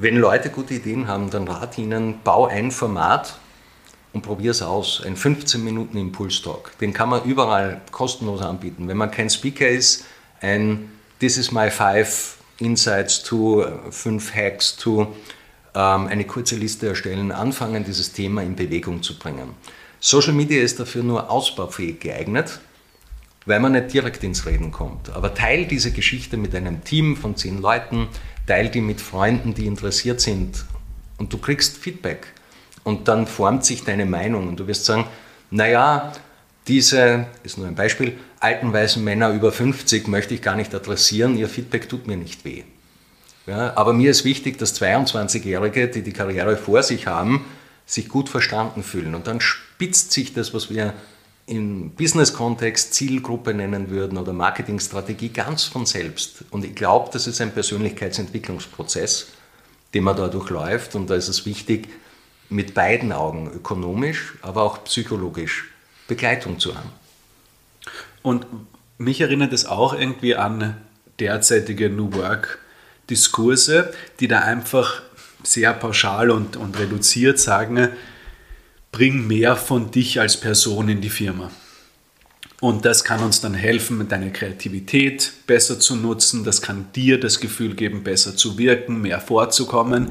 [0.01, 3.39] wenn Leute gute Ideen haben, dann rate ihnen, bau ein Format
[4.13, 5.03] und probier es aus.
[5.05, 6.79] Ein 15 Minuten Impulstalk.
[6.79, 8.87] Den kann man überall kostenlos anbieten.
[8.87, 10.05] Wenn man kein Speaker ist,
[10.41, 15.15] ein This is my five Insights to, fünf Hacks to,
[15.75, 19.55] ähm, eine kurze Liste erstellen, anfangen, dieses Thema in Bewegung zu bringen.
[19.99, 22.61] Social Media ist dafür nur ausbaufähig geeignet,
[23.47, 25.11] weil man nicht direkt ins Reden kommt.
[25.11, 28.09] Aber teil diese Geschichte mit einem Team von zehn Leuten,
[28.49, 30.65] teil die mit Freunden, die interessiert sind
[31.19, 32.27] und du kriegst Feedback.
[32.83, 35.07] Und dann formt sich deine Meinung und du wirst sagen,
[35.51, 36.13] naja,
[36.67, 41.37] diese, ist nur ein Beispiel, alten weißen Männer über 50 möchte ich gar nicht adressieren,
[41.37, 42.65] ihr Feedback tut mir nicht weh.
[43.47, 47.47] Ja, aber mir ist wichtig, dass 22-Jährige, die die Karriere vor sich haben,
[47.87, 49.15] sich gut verstanden fühlen.
[49.15, 50.93] Und dann spitzt sich das, was wir
[51.49, 56.45] im Business-Kontext Zielgruppe nennen würden oder Marketingstrategie ganz von selbst.
[56.51, 59.29] Und ich glaube, das ist ein Persönlichkeitsentwicklungsprozess,
[59.95, 60.95] den man da durchläuft.
[60.95, 61.89] Und da ist es wichtig,
[62.51, 65.71] mit beiden Augen, ökonomisch, aber auch psychologisch,
[66.07, 66.91] Begleitung zu haben.
[68.23, 68.47] Und
[68.99, 70.77] mich erinnert es auch irgendwie an
[71.19, 75.03] derzeitige New Work-Diskurse, die da einfach
[75.43, 77.89] sehr pauschal und, und reduziert sagen,
[78.93, 81.51] bring mehr von dich als Person in die Firma.
[82.61, 86.43] Und das kann uns dann helfen, deine Kreativität besser zu nutzen.
[86.43, 90.11] Das kann dir das Gefühl geben, besser zu wirken, mehr vorzukommen.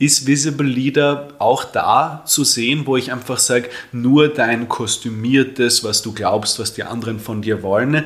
[0.00, 6.02] Ist Visible Leader auch da zu sehen, wo ich einfach sage, nur dein kostümiertes, was
[6.02, 8.02] du glaubst, was die anderen von dir wollen,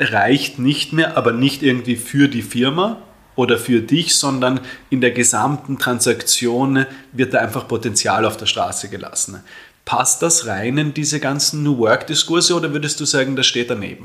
[0.00, 3.00] reicht nicht mehr, aber nicht irgendwie für die Firma,
[3.36, 8.88] oder für dich, sondern in der gesamten Transaktion wird da einfach Potenzial auf der Straße
[8.88, 9.42] gelassen.
[9.84, 14.04] Passt das rein in diese ganzen New Work-Diskurse oder würdest du sagen, das steht daneben?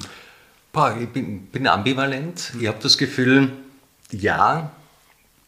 [1.02, 2.54] Ich bin, bin ambivalent.
[2.60, 3.52] Ich habe das Gefühl,
[4.12, 4.72] ja,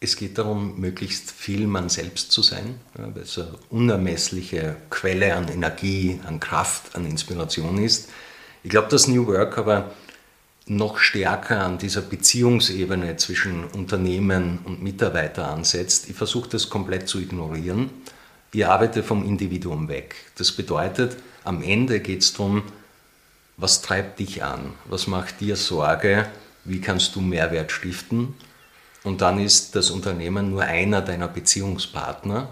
[0.00, 5.48] es geht darum, möglichst viel man selbst zu sein, weil es eine unermessliche Quelle an
[5.48, 8.08] Energie, an Kraft, an Inspiration ist.
[8.62, 9.92] Ich glaube, dass New Work aber
[10.70, 16.08] noch stärker an dieser Beziehungsebene zwischen Unternehmen und Mitarbeiter ansetzt.
[16.08, 17.90] Ich versuche das komplett zu ignorieren.
[18.52, 20.14] Ich arbeite vom Individuum weg.
[20.38, 22.62] Das bedeutet, am Ende geht es darum,
[23.56, 24.74] was treibt dich an?
[24.84, 26.28] Was macht dir Sorge?
[26.64, 28.34] Wie kannst du Mehrwert stiften?
[29.02, 32.48] Und dann ist das Unternehmen nur einer deiner Beziehungspartner,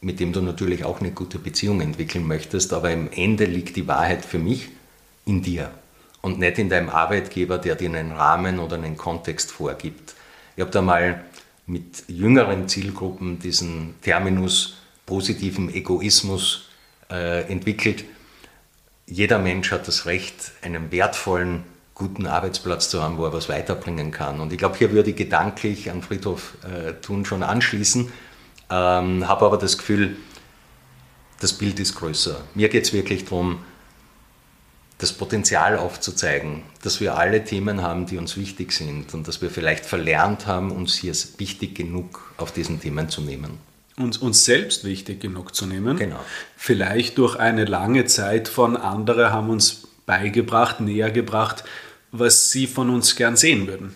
[0.00, 3.88] mit dem du natürlich auch eine gute Beziehung entwickeln möchtest, aber am Ende liegt die
[3.88, 4.68] Wahrheit für mich
[5.24, 5.72] in dir
[6.26, 10.16] und nicht in deinem Arbeitgeber, der dir einen Rahmen oder einen Kontext vorgibt.
[10.56, 11.24] Ich habe da mal
[11.66, 16.68] mit jüngeren Zielgruppen diesen Terminus positiven Egoismus
[17.12, 18.04] äh, entwickelt.
[19.06, 21.62] Jeder Mensch hat das Recht, einen wertvollen,
[21.94, 24.40] guten Arbeitsplatz zu haben, wo er was weiterbringen kann.
[24.40, 28.12] Und ich glaube, hier würde ich gedanklich an Friedhof äh, Thun schon anschließen,
[28.68, 30.16] ähm, habe aber das Gefühl,
[31.38, 32.40] das Bild ist größer.
[32.56, 33.60] Mir geht es wirklich darum,
[34.98, 39.50] das Potenzial aufzuzeigen, dass wir alle Themen haben, die uns wichtig sind und dass wir
[39.50, 43.58] vielleicht verlernt haben, uns hier wichtig genug auf diesen Themen zu nehmen.
[43.98, 45.96] Uns, uns selbst wichtig genug zu nehmen.
[45.96, 46.20] Genau.
[46.56, 51.64] Vielleicht durch eine lange Zeit von anderen haben uns beigebracht, näher gebracht,
[52.12, 53.94] was sie von uns gern sehen würden.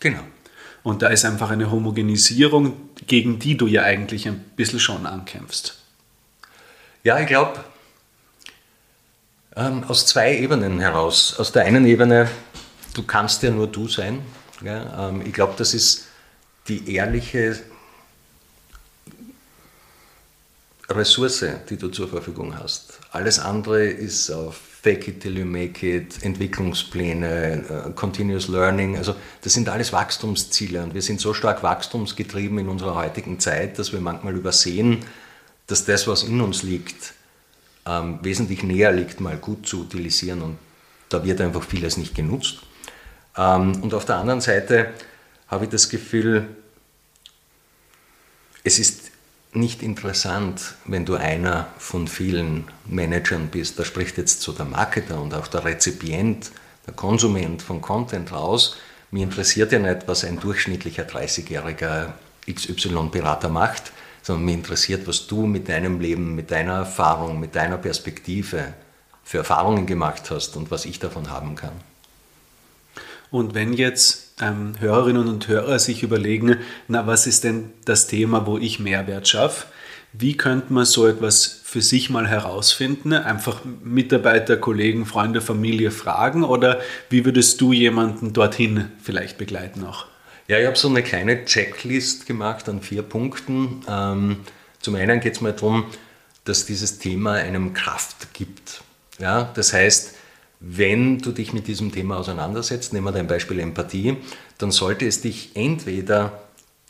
[0.00, 0.22] Genau.
[0.82, 2.74] Und da ist einfach eine Homogenisierung,
[3.06, 5.76] gegen die du ja eigentlich ein bisschen schon ankämpfst.
[7.04, 7.64] Ja, ich glaube,
[9.58, 11.34] ähm, aus zwei Ebenen heraus.
[11.38, 12.30] Aus der einen Ebene,
[12.94, 14.22] du kannst ja nur du sein.
[14.62, 15.08] Ja?
[15.08, 16.06] Ähm, ich glaube, das ist
[16.68, 17.58] die ehrliche
[20.88, 23.00] Ressource, die du zur Verfügung hast.
[23.10, 29.14] Alles andere ist auf Fake it till you make it, Entwicklungspläne, uh, Continuous Learning, also
[29.42, 33.92] das sind alles Wachstumsziele und wir sind so stark wachstumsgetrieben in unserer heutigen Zeit, dass
[33.92, 35.04] wir manchmal übersehen,
[35.66, 37.12] dass das, was in uns liegt,
[37.88, 40.58] ähm, wesentlich näher liegt, mal gut zu utilisieren und
[41.08, 42.58] da wird einfach vieles nicht genutzt.
[43.36, 44.90] Ähm, und auf der anderen Seite
[45.48, 46.48] habe ich das Gefühl,
[48.62, 49.12] es ist
[49.52, 53.78] nicht interessant, wenn du einer von vielen Managern bist.
[53.78, 56.50] Da spricht jetzt so der Marketer und auch der Rezipient,
[56.86, 58.76] der Konsument von Content raus.
[59.10, 62.12] Mir interessiert ja nicht, was ein durchschnittlicher 30-jähriger
[62.52, 63.92] XY-Berater macht,
[64.28, 68.74] sondern mich interessiert, was du mit deinem Leben, mit deiner Erfahrung, mit deiner Perspektive
[69.24, 71.72] für Erfahrungen gemacht hast und was ich davon haben kann.
[73.30, 78.46] Und wenn jetzt ähm, Hörerinnen und Hörer sich überlegen, na, was ist denn das Thema,
[78.46, 79.64] wo ich Mehrwert schaffe?
[80.12, 83.14] Wie könnte man so etwas für sich mal herausfinden?
[83.14, 90.04] Einfach Mitarbeiter, Kollegen, Freunde, Familie fragen oder wie würdest du jemanden dorthin vielleicht begleiten auch?
[90.50, 93.82] Ja, ich habe so eine kleine Checklist gemacht an vier Punkten.
[93.86, 94.40] Ähm,
[94.80, 95.84] zum einen geht es mal darum,
[96.44, 98.80] dass dieses Thema einem Kraft gibt.
[99.18, 100.14] Ja, das heißt,
[100.60, 104.16] wenn du dich mit diesem Thema auseinandersetzt, nehmen wir dein Beispiel Empathie,
[104.56, 106.44] dann sollte es dich entweder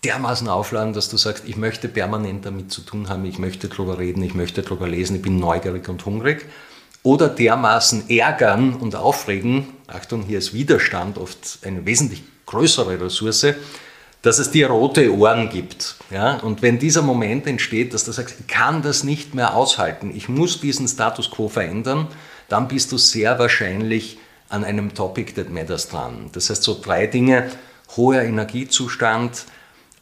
[0.04, 3.98] dermaßen aufladen, dass du sagst, ich möchte permanent damit zu tun haben, ich möchte darüber
[3.98, 6.46] reden, ich möchte darüber lesen, ich bin neugierig und hungrig,
[7.02, 13.54] oder dermaßen ärgern und aufregen, Achtung, hier ist Widerstand oft eine wesentlich größere Ressource,
[14.22, 15.96] dass es dir rote Ohren gibt.
[16.10, 16.38] Ja?
[16.38, 20.28] Und wenn dieser Moment entsteht, dass du sagst, ich kann das nicht mehr aushalten, ich
[20.28, 22.08] muss diesen Status quo verändern,
[22.48, 26.30] dann bist du sehr wahrscheinlich an einem Topic that matters dran.
[26.32, 27.50] Das heißt, so drei Dinge,
[27.96, 29.44] hoher Energiezustand,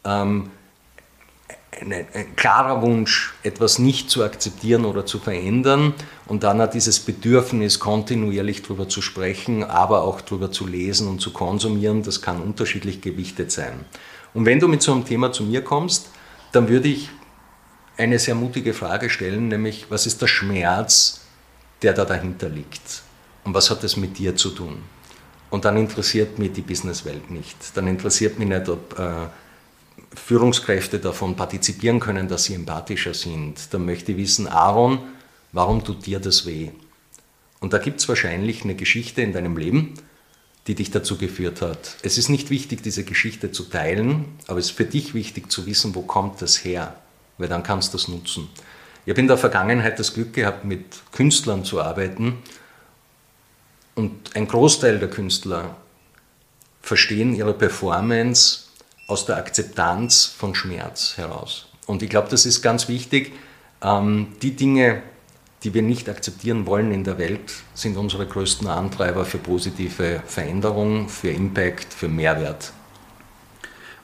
[0.04, 0.50] ähm,
[1.80, 5.94] ein, ein, klarer Wunsch, etwas nicht zu akzeptieren oder zu verändern
[6.26, 11.20] und dann hat dieses Bedürfnis, kontinuierlich darüber zu sprechen, aber auch darüber zu lesen und
[11.20, 13.84] zu konsumieren, das kann unterschiedlich gewichtet sein.
[14.34, 16.10] Und wenn du mit so einem Thema zu mir kommst,
[16.52, 17.10] dann würde ich
[17.96, 21.22] eine sehr mutige Frage stellen, nämlich was ist der Schmerz,
[21.82, 23.02] der da dahinter liegt?
[23.44, 24.82] Und was hat das mit dir zu tun?
[25.50, 27.56] Und dann interessiert mich die Businesswelt nicht.
[27.74, 29.28] Dann interessiert mich nicht, ob äh,
[30.14, 33.72] Führungskräfte davon partizipieren können, dass sie empathischer sind.
[33.72, 35.00] Dann möchte ich wissen, Aaron,
[35.52, 36.70] warum tut dir das weh?
[37.60, 39.94] Und da gibt es wahrscheinlich eine Geschichte in deinem Leben,
[40.66, 41.96] die dich dazu geführt hat.
[42.02, 45.66] Es ist nicht wichtig, diese Geschichte zu teilen, aber es ist für dich wichtig zu
[45.66, 46.96] wissen, wo kommt das her,
[47.38, 48.48] weil dann kannst du es nutzen.
[49.04, 52.38] Ich habe in der Vergangenheit das Glück gehabt, mit Künstlern zu arbeiten
[53.94, 55.76] und ein Großteil der Künstler
[56.82, 58.65] verstehen ihre Performance
[59.06, 61.68] aus der Akzeptanz von Schmerz heraus.
[61.86, 63.32] Und ich glaube, das ist ganz wichtig.
[63.82, 65.02] Ähm, die Dinge,
[65.62, 71.08] die wir nicht akzeptieren wollen in der Welt, sind unsere größten Antreiber für positive Veränderung,
[71.08, 72.72] für Impact, für Mehrwert.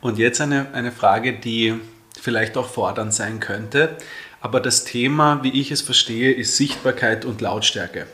[0.00, 1.74] Und jetzt eine, eine Frage, die
[2.20, 3.96] vielleicht auch fordernd sein könnte.
[4.40, 8.06] Aber das Thema, wie ich es verstehe, ist Sichtbarkeit und Lautstärke.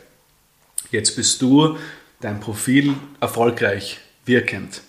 [0.91, 1.77] Jetzt bist du
[2.21, 4.81] dein Profil erfolgreich wirkend.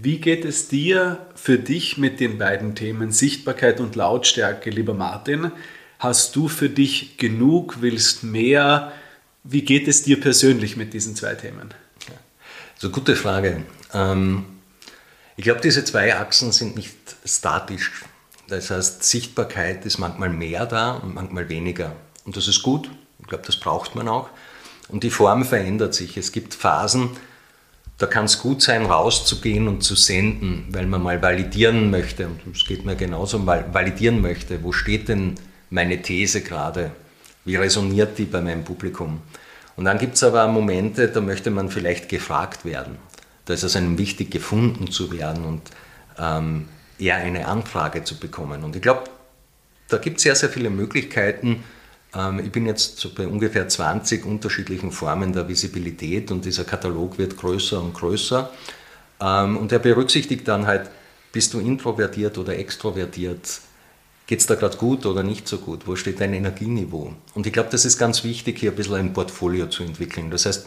[0.00, 5.50] Wie geht es dir für dich mit den beiden Themen Sichtbarkeit und Lautstärke, lieber Martin?
[5.98, 8.92] Hast du für dich genug, willst mehr?
[9.42, 11.74] Wie geht es dir persönlich mit diesen zwei Themen?
[12.76, 13.64] So gute Frage.
[13.92, 14.44] Ähm,
[15.36, 18.04] ich glaube, diese zwei Achsen sind nicht statisch.
[18.46, 21.96] Das heißt, Sichtbarkeit ist manchmal mehr da und manchmal weniger.
[22.24, 22.88] Und das ist gut.
[23.18, 24.30] Ich glaube, das braucht man auch.
[24.86, 26.16] Und die Form verändert sich.
[26.16, 27.10] Es gibt Phasen,
[27.98, 32.56] da kann es gut sein, rauszugehen und zu senden, weil man mal validieren möchte, und
[32.56, 35.34] es geht mir genauso, mal validieren möchte, wo steht denn
[35.68, 36.92] meine These gerade,
[37.44, 39.20] wie resoniert die bei meinem Publikum.
[39.76, 42.98] Und dann gibt es aber Momente, da möchte man vielleicht gefragt werden.
[43.44, 45.62] Da ist es einem wichtig, gefunden zu werden und
[46.18, 46.68] ähm,
[46.98, 48.62] eher eine Anfrage zu bekommen.
[48.62, 49.04] Und ich glaube,
[49.88, 51.64] da gibt es sehr, sehr viele Möglichkeiten,
[52.42, 57.80] ich bin jetzt bei ungefähr 20 unterschiedlichen Formen der Visibilität und dieser Katalog wird größer
[57.80, 58.50] und größer.
[59.20, 60.90] Ähm, und er berücksichtigt dann halt,
[61.32, 63.60] bist du introvertiert oder extrovertiert?
[64.26, 65.86] Geht es da gerade gut oder nicht so gut?
[65.86, 67.14] Wo steht dein Energieniveau?
[67.34, 70.30] Und ich glaube, das ist ganz wichtig, hier ein bisschen ein Portfolio zu entwickeln.
[70.30, 70.66] Das heißt,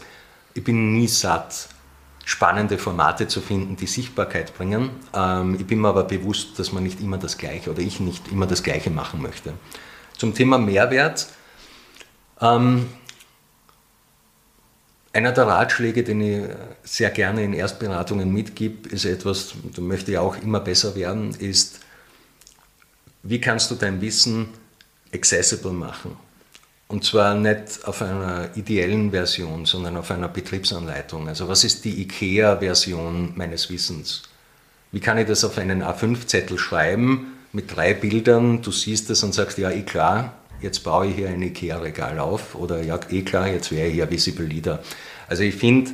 [0.54, 1.68] ich bin nie satt,
[2.24, 4.90] spannende Formate zu finden, die Sichtbarkeit bringen.
[5.14, 8.30] Ähm, ich bin mir aber bewusst, dass man nicht immer das Gleiche oder ich nicht
[8.30, 9.54] immer das Gleiche machen möchte.
[10.22, 11.26] Zum Thema Mehrwert.
[12.40, 12.88] Ähm,
[15.12, 16.48] einer der Ratschläge, den ich
[16.84, 21.80] sehr gerne in Erstberatungen mitgebe, ist etwas, da möchte ich auch immer besser werden, ist,
[23.24, 24.50] wie kannst du dein Wissen
[25.12, 26.16] accessible machen?
[26.86, 31.26] Und zwar nicht auf einer ideellen Version, sondern auf einer Betriebsanleitung.
[31.26, 34.22] Also was ist die IKEA-Version meines Wissens?
[34.92, 38.62] Wie kann ich das auf einen A5-Zettel schreiben mit drei Bildern?
[38.62, 42.54] Du siehst es und sagst, ja, eh klar, jetzt baue ich hier ein IKEA-Regal auf.
[42.54, 44.82] Oder ja, eh klar, jetzt wäre ich hier Visible Leader.
[45.28, 45.92] Also ich finde,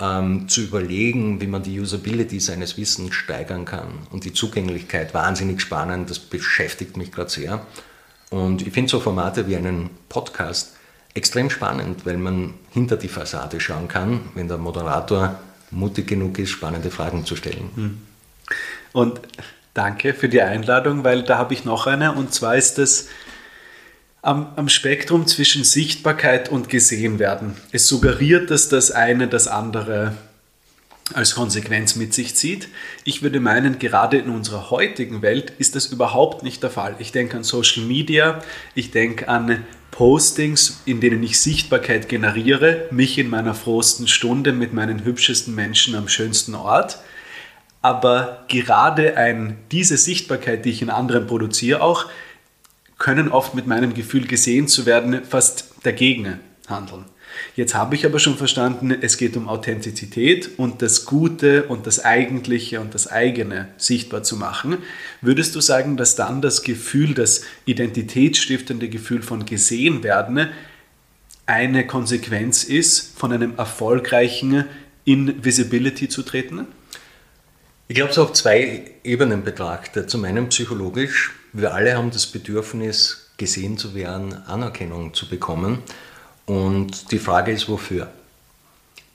[0.00, 5.60] ähm, zu überlegen, wie man die Usability seines Wissens steigern kann und die Zugänglichkeit wahnsinnig
[5.60, 7.66] spannend, das beschäftigt mich gerade sehr.
[8.30, 10.76] Und ich finde so Formate wie einen Podcast
[11.14, 15.38] extrem spannend, weil man hinter die Fassade schauen kann, wenn der Moderator
[15.70, 17.70] mutig genug ist, spannende Fragen zu stellen.
[17.74, 17.98] Hm.
[18.92, 19.20] Und
[19.74, 23.08] danke für die Einladung, weil da habe ich noch eine und zwar ist das
[24.22, 27.56] am, am Spektrum zwischen Sichtbarkeit und gesehen werden.
[27.72, 30.14] Es suggeriert, dass das eine das andere
[31.14, 32.68] als Konsequenz mit sich zieht.
[33.04, 36.94] Ich würde meinen, gerade in unserer heutigen Welt ist das überhaupt nicht der Fall.
[37.00, 38.42] Ich denke an Social Media,
[38.74, 44.72] ich denke an Postings, in denen ich Sichtbarkeit generiere, mich in meiner frohsten Stunde mit
[44.72, 46.98] meinen hübschesten Menschen am schönsten Ort.
[47.82, 52.06] Aber gerade ein, diese Sichtbarkeit, die ich in anderen produziere, auch,
[52.98, 57.04] können oft mit meinem Gefühl gesehen zu werden fast dagegen handeln.
[57.56, 62.04] Jetzt habe ich aber schon verstanden, es geht um Authentizität und das Gute und das
[62.04, 64.78] Eigentliche und das eigene sichtbar zu machen.
[65.20, 70.48] Würdest du sagen, dass dann das Gefühl, das identitätsstiftende Gefühl von gesehen werden,
[71.46, 74.66] eine Konsequenz ist, von einem erfolgreichen
[75.04, 76.66] in Visibility zu treten?
[77.92, 80.08] Ich glaube, es auf zwei Ebenen betrachtet.
[80.08, 81.34] Zum einen psychologisch.
[81.52, 85.82] Wir alle haben das Bedürfnis, gesehen zu werden, Anerkennung zu bekommen.
[86.46, 88.10] Und die Frage ist, wofür?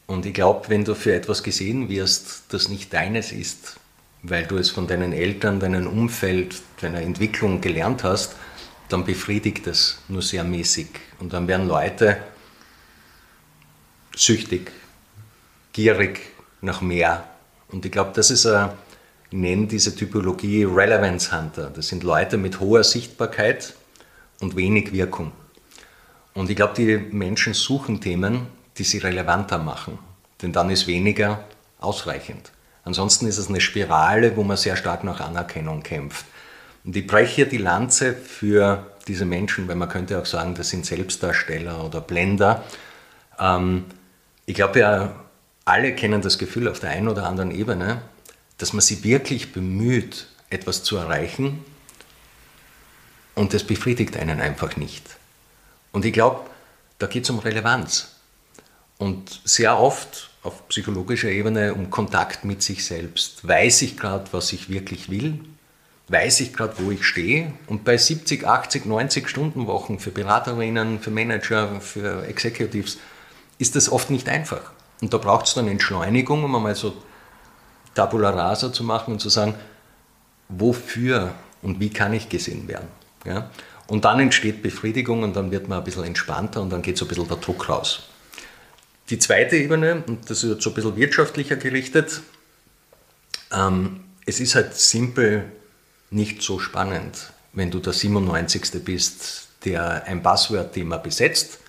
[0.05, 3.77] Und ich glaube, wenn du für etwas gesehen wirst, das nicht deines ist,
[4.21, 8.35] weil du es von deinen Eltern, deinem Umfeld, deiner Entwicklung gelernt hast,
[8.89, 10.89] dann befriedigt es nur sehr mäßig.
[11.17, 12.17] Und dann werden Leute
[14.15, 14.71] süchtig,
[15.73, 16.19] gierig
[16.61, 17.27] nach mehr.
[17.71, 18.69] Und ich glaube, das ist ein,
[19.29, 21.69] ich nenne diese Typologie Relevance Hunter.
[21.69, 23.75] Das sind Leute mit hoher Sichtbarkeit
[24.39, 25.31] und wenig Wirkung.
[26.33, 28.47] Und ich glaube, die Menschen suchen Themen,
[28.77, 29.99] die sie relevanter machen.
[30.41, 31.43] Denn dann ist weniger
[31.79, 32.51] ausreichend.
[32.83, 36.25] Ansonsten ist es eine Spirale, wo man sehr stark nach Anerkennung kämpft.
[36.85, 40.85] Und ich breche die Lanze für diese Menschen, weil man könnte auch sagen, das sind
[40.85, 42.63] Selbstdarsteller oder Blender.
[43.39, 43.85] Ähm,
[44.45, 45.15] ich glaube ja,
[45.67, 48.01] alle kennen das Gefühl auf der einen oder anderen Ebene,
[48.57, 51.63] dass man sich wirklich bemüht, etwas zu erreichen
[53.35, 55.03] und das befriedigt einen einfach nicht.
[55.91, 56.49] Und ich glaube,
[56.99, 58.15] da geht es um Relevanz.
[58.97, 63.45] Und sehr oft auf psychologischer Ebene um Kontakt mit sich selbst.
[63.47, 65.39] Weiß ich gerade, was ich wirklich will?
[66.07, 67.53] Weiß ich gerade, wo ich stehe?
[67.67, 72.97] Und bei 70, 80, 90 Stunden Wochen für Beraterinnen, für Manager, für Executives
[73.59, 74.71] ist das oft nicht einfach.
[75.01, 76.93] Und da braucht es dann Entschleunigung, um einmal so
[77.93, 79.55] Tabula rasa zu machen und zu sagen,
[80.49, 82.87] wofür und wie kann ich gesehen werden?
[83.25, 83.49] Ja?
[83.87, 87.05] Und dann entsteht Befriedigung und dann wird man ein bisschen entspannter und dann geht so
[87.05, 88.03] ein bisschen der Druck raus.
[89.09, 92.21] Die zweite Ebene, und das ist jetzt so ein bisschen wirtschaftlicher gerichtet,
[93.51, 95.45] ähm, es ist halt simpel
[96.09, 98.83] nicht so spannend, wenn du der 97.
[98.83, 101.59] bist, der ein Passwort-Thema besetzt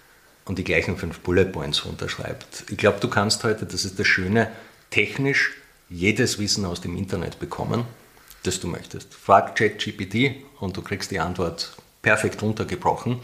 [0.49, 2.65] und die gleichen fünf Bullet Points runterschreibt.
[2.71, 4.51] Ich glaube, du kannst heute, das ist das Schöne,
[4.91, 5.53] technisch
[5.91, 7.85] jedes Wissen aus dem Internet bekommen,
[8.43, 9.15] das du möchtest.
[9.15, 13.21] Frag ChatGPT und du kriegst die Antwort perfekt runtergebrochen.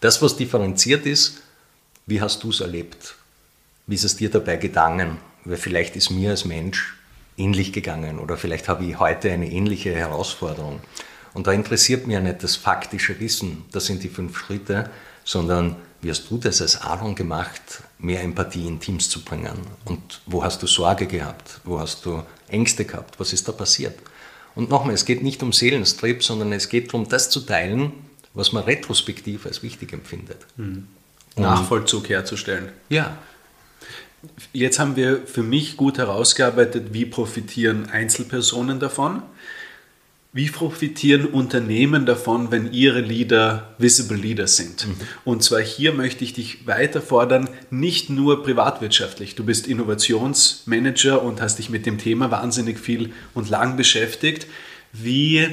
[0.00, 1.42] Das, was differenziert ist,
[2.06, 3.14] wie hast du es erlebt?
[3.86, 5.18] Wie ist es dir dabei gegangen?
[5.44, 6.96] Weil vielleicht ist mir als Mensch
[7.36, 10.80] ähnlich gegangen oder vielleicht habe ich heute eine ähnliche Herausforderung.
[11.34, 14.90] Und da interessiert ja nicht das faktische Wissen, das sind die fünf Schritte,
[15.24, 19.56] sondern wie hast du das als Aaron gemacht, mehr Empathie in Teams zu bringen?
[19.84, 21.60] Und wo hast du Sorge gehabt?
[21.62, 23.18] Wo hast du Ängste gehabt?
[23.20, 23.98] Was ist da passiert?
[24.56, 27.92] Und nochmal, es geht nicht um Seelenstrip, sondern es geht darum, das zu teilen,
[28.34, 30.38] was man retrospektiv als wichtig empfindet.
[30.56, 30.88] Mhm.
[31.36, 32.70] Nachvollzug herzustellen.
[32.88, 33.16] Ja.
[34.52, 39.22] Jetzt haben wir für mich gut herausgearbeitet, wie profitieren Einzelpersonen davon.
[40.34, 44.88] Wie profitieren Unternehmen davon, wenn ihre Leader Visible Leaders sind?
[44.88, 44.94] Mhm.
[45.26, 49.34] Und zwar hier möchte ich dich weiter fordern, nicht nur privatwirtschaftlich.
[49.34, 54.46] Du bist Innovationsmanager und hast dich mit dem Thema wahnsinnig viel und lang beschäftigt.
[54.94, 55.46] Wie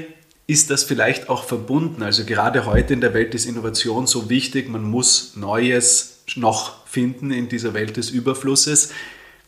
[0.48, 2.02] ist das vielleicht auch verbunden?
[2.02, 7.32] Also gerade heute in der Welt ist Innovation so wichtig, man muss Neues noch finden
[7.32, 8.94] in dieser Welt des Überflusses.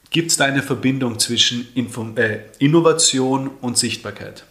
[0.09, 4.43] Gibt es da eine Verbindung zwischen Info äh, Innovation und Sichtbarkeit?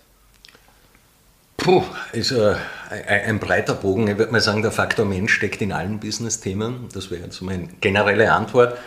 [1.60, 2.56] Puh, ist äh,
[2.88, 4.08] ein breiter Bogen.
[4.08, 6.88] Ich würde mal sagen, der Faktor Mensch steckt in allen Business-Themen.
[6.94, 8.78] Das wäre jetzt meine generelle Antwort.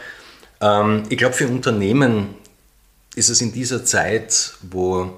[0.60, 2.34] Ähm, ich glaube, für Unternehmen
[3.16, 5.14] ist es in dieser Zeit, wo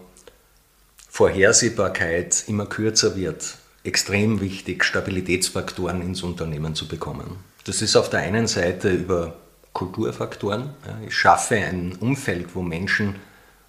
[1.09, 7.37] Vorhersehbarkeit immer kürzer wird, extrem wichtig, Stabilitätsfaktoren ins Unternehmen zu bekommen.
[7.63, 9.37] Das ist auf der einen Seite über
[9.71, 10.71] Kulturfaktoren.
[11.07, 13.15] Ich schaffe ein Umfeld, wo Menschen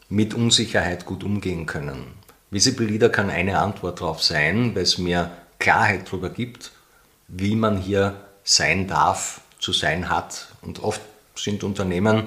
[0.09, 2.26] mit Unsicherheit gut umgehen können.
[2.57, 6.72] Visible Leader kann eine Antwort darauf sein, weil es mir Klarheit darüber gibt,
[7.28, 10.46] wie man hier sein darf, zu sein hat.
[10.62, 11.02] Und oft
[11.34, 12.22] sind Unternehmen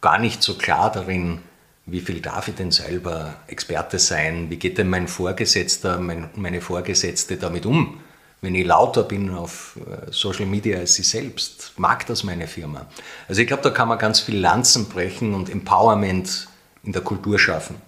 [0.00, 1.40] gar nicht so klar darin,
[1.84, 6.60] wie viel darf ich denn selber Experte sein, wie geht denn mein Vorgesetzter, mein, meine
[6.60, 8.00] Vorgesetzte damit um,
[8.40, 12.86] wenn ich lauter bin auf äh, Social Media als sie selbst, mag das meine Firma.
[13.26, 16.46] Also ich glaube, da kann man ganz viel Lanzen brechen und Empowerment
[16.84, 17.82] in der Kultur schaffen.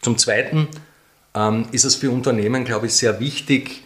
[0.00, 0.66] Zum Zweiten
[1.34, 3.84] ähm, ist es für Unternehmen, glaube ich, sehr wichtig,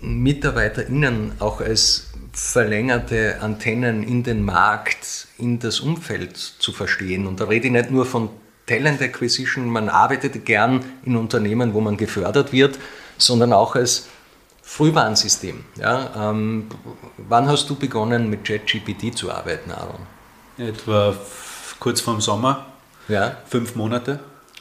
[0.00, 7.26] MitarbeiterInnen auch als verlängerte Antennen in den Markt, in das Umfeld zu verstehen.
[7.26, 8.30] Und da rede ich nicht nur von
[8.66, 12.78] Talent Acquisition, man arbeitet gern in Unternehmen, wo man gefördert wird,
[13.16, 14.08] sondern auch als
[14.62, 15.64] Frühwarnsystem.
[15.76, 16.66] Ja, ähm,
[17.16, 20.06] wann hast du begonnen mit JetGPT zu arbeiten, Aaron?
[20.58, 21.16] Etwa
[21.80, 22.66] kurz vorm Sommer.
[23.08, 23.38] Ja.
[23.46, 24.20] Fünf Monate.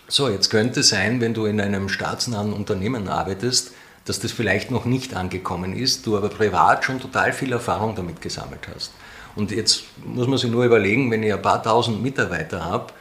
[0.09, 3.71] So, jetzt könnte sein, wenn du in einem staatsnahen Unternehmen arbeitest,
[4.05, 8.21] dass das vielleicht noch nicht angekommen ist, du aber privat schon total viel Erfahrung damit
[8.21, 8.93] gesammelt hast.
[9.35, 12.93] Und jetzt muss man sich nur überlegen, wenn ich ein paar tausend Mitarbeiter habe,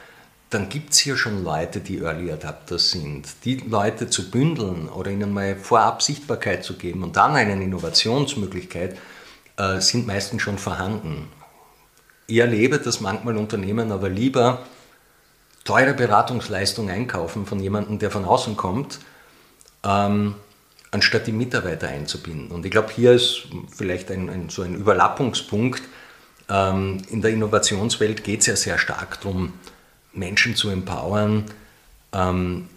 [0.49, 3.25] dann gibt es hier schon Leute, die Early Adapters sind.
[3.45, 8.97] Die Leute zu bündeln oder ihnen mal vorab Sichtbarkeit zu geben und dann eine Innovationsmöglichkeit,
[9.55, 11.29] äh, sind meistens schon vorhanden.
[12.27, 14.65] Ich erlebe, dass manchmal Unternehmen aber lieber
[15.67, 18.99] teure Beratungsleistung einkaufen von jemandem, der von außen kommt,
[19.83, 20.35] ähm,
[20.91, 22.51] anstatt die Mitarbeiter einzubinden.
[22.51, 23.43] Und ich glaube, hier ist
[23.75, 25.81] vielleicht ein, ein, so ein Überlappungspunkt.
[26.49, 29.53] Ähm, in der Innovationswelt geht es ja sehr stark darum,
[30.13, 31.43] Menschen zu empowern,
[32.13, 32.69] ähm,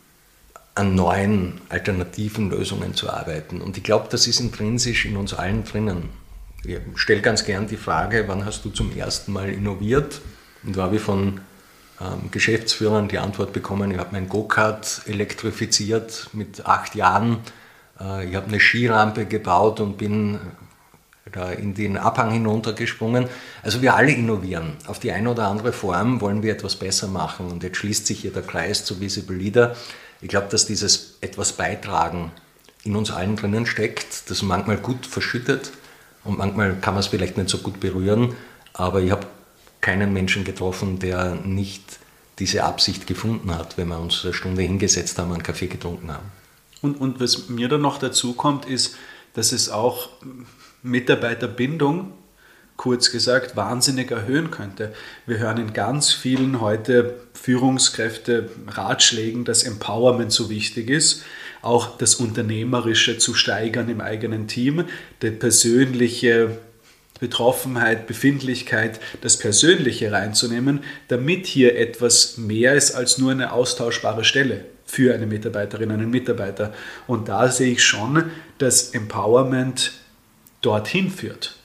[0.74, 3.60] an neuen alternativen Lösungen zu arbeiten.
[3.60, 6.08] Und ich glaube, das ist intrinsisch in uns allen drinnen.
[6.64, 10.20] Ich stelle ganz gern die Frage, wann hast du zum ersten Mal innoviert?
[10.64, 11.40] Und habe ich von
[12.30, 17.38] Geschäftsführern die Antwort bekommen, ich habe mein Go-Kart elektrifiziert mit acht Jahren,
[18.00, 20.40] äh, ich habe eine Skirampe gebaut und bin
[21.30, 23.28] da in den Abhang hinuntergesprungen.
[23.62, 24.76] Also wir alle innovieren.
[24.86, 28.20] Auf die eine oder andere Form wollen wir etwas besser machen und jetzt schließt sich
[28.20, 29.76] hier der Kreis zu Visible Leader.
[30.20, 32.32] Ich glaube, dass dieses etwas beitragen
[32.82, 35.70] in uns allen drinnen steckt, das manchmal gut verschüttet
[36.24, 38.34] und manchmal kann man es vielleicht nicht so gut berühren,
[38.72, 39.26] aber ich habe
[39.80, 41.98] keinen Menschen getroffen, der nicht
[42.38, 46.10] diese Absicht gefunden hat, wenn wir uns eine Stunde hingesetzt haben und einen Kaffee getrunken
[46.10, 46.32] haben.
[46.82, 48.96] Und, und was mir dann noch dazu kommt, ist,
[49.34, 50.08] dass es auch
[50.82, 52.12] Mitarbeiterbindung,
[52.76, 54.94] kurz gesagt, wahnsinnig erhöhen könnte.
[55.26, 61.22] Wir hören in ganz vielen heute Führungskräfte Ratschlägen, dass Empowerment so wichtig ist,
[61.60, 64.86] auch das Unternehmerische zu steigern im eigenen Team,
[65.20, 66.58] der persönliche
[67.20, 74.64] Betroffenheit, Befindlichkeit, das Persönliche reinzunehmen, damit hier etwas mehr ist als nur eine austauschbare Stelle
[74.86, 76.72] für eine Mitarbeiterin, einen Mitarbeiter.
[77.06, 79.92] Und da sehe ich schon, dass Empowerment
[80.62, 81.56] dorthin führt.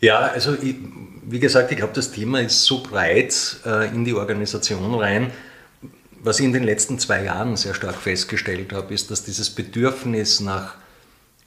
[0.00, 0.76] Ja, also ich,
[1.22, 5.32] wie gesagt, ich glaube, das Thema ist so breit äh, in die Organisation rein.
[6.22, 10.40] Was ich in den letzten zwei Jahren sehr stark festgestellt habe, ist, dass dieses Bedürfnis
[10.40, 10.74] nach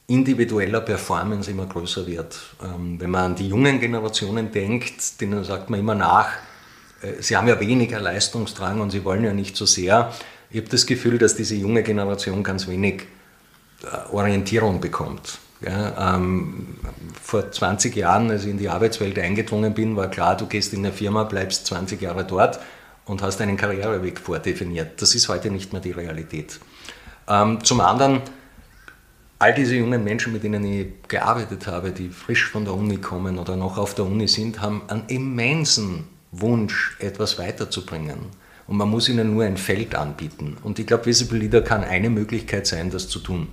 [0.09, 2.39] individueller Performance immer größer wird.
[2.63, 6.29] Ähm, wenn man an die jungen Generationen denkt, denen sagt man immer nach,
[7.01, 10.11] äh, sie haben ja weniger Leistungsdrang und sie wollen ja nicht so sehr.
[10.49, 13.03] Ich habe das Gefühl, dass diese junge Generation ganz wenig
[13.83, 15.39] äh, Orientierung bekommt.
[15.61, 16.77] Ja, ähm,
[17.21, 20.79] vor 20 Jahren, als ich in die Arbeitswelt eingedrungen bin, war klar, du gehst in
[20.79, 22.59] eine Firma, bleibst 20 Jahre dort
[23.05, 25.01] und hast einen Karriereweg vordefiniert.
[25.01, 26.59] Das ist heute nicht mehr die Realität.
[27.27, 28.21] Ähm, zum anderen
[29.39, 33.39] all diese jungen Menschen, mit denen ich gearbeitet habe, die frisch von der Uni kommen
[33.39, 38.19] oder noch auf der Uni sind, haben einen immensen Wunsch, etwas weiterzubringen.
[38.67, 40.57] Und man muss ihnen nur ein Feld anbieten.
[40.61, 43.47] Und ich glaube, Visible Leader kann eine Möglichkeit sein, das zu tun.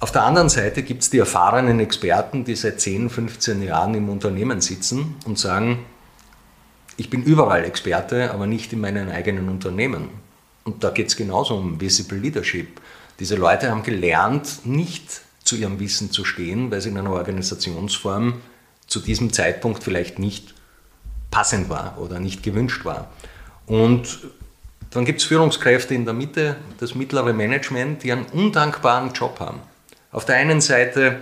[0.00, 4.08] Auf der anderen Seite gibt es die erfahrenen Experten, die seit 10, 15 Jahren im
[4.08, 5.80] Unternehmen sitzen und sagen,
[6.96, 10.08] ich bin überall Experte, aber nicht in meinem eigenen Unternehmen.
[10.64, 12.80] Und da geht es genauso um Visible Leadership.
[13.20, 18.40] Diese Leute haben gelernt, nicht zu ihrem Wissen zu stehen, weil sie in einer Organisationsform
[18.86, 20.54] zu diesem Zeitpunkt vielleicht nicht
[21.30, 23.10] passend war oder nicht gewünscht war.
[23.66, 24.20] Und
[24.90, 29.60] dann gibt es Führungskräfte in der Mitte, das mittlere Management, die einen undankbaren Job haben.
[30.10, 31.18] Auf der einen Seite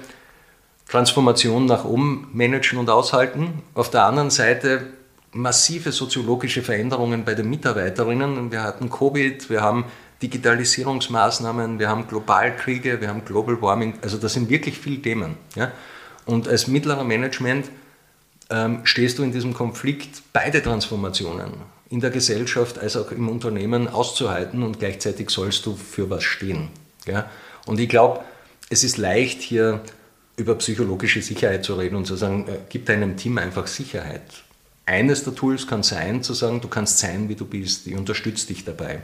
[0.89, 4.87] Transformation nach oben managen und aushalten, auf der anderen Seite
[5.33, 8.53] massive soziologische Veränderungen bei den Mitarbeiterinnen.
[8.53, 9.87] Wir hatten Covid, wir haben
[10.23, 15.37] Digitalisierungsmaßnahmen, wir haben Globalkriege, wir haben Global Warming, also das sind wirklich viele Themen.
[15.55, 15.73] Ja?
[16.25, 17.71] Und als mittlerer Management
[18.51, 21.53] ähm, stehst du in diesem Konflikt, beide Transformationen
[21.91, 26.69] in der Gesellschaft als auch im Unternehmen auszuhalten und gleichzeitig sollst du für was stehen.
[27.07, 27.31] Ja?
[27.67, 28.21] Und ich glaube,
[28.71, 29.83] es ist leicht hier
[30.37, 34.23] über psychologische Sicherheit zu reden und zu sagen, äh, gib deinem Team einfach Sicherheit.
[34.85, 38.47] Eines der Tools kann sein, zu sagen, du kannst sein, wie du bist, ich unterstütze
[38.47, 39.01] dich dabei.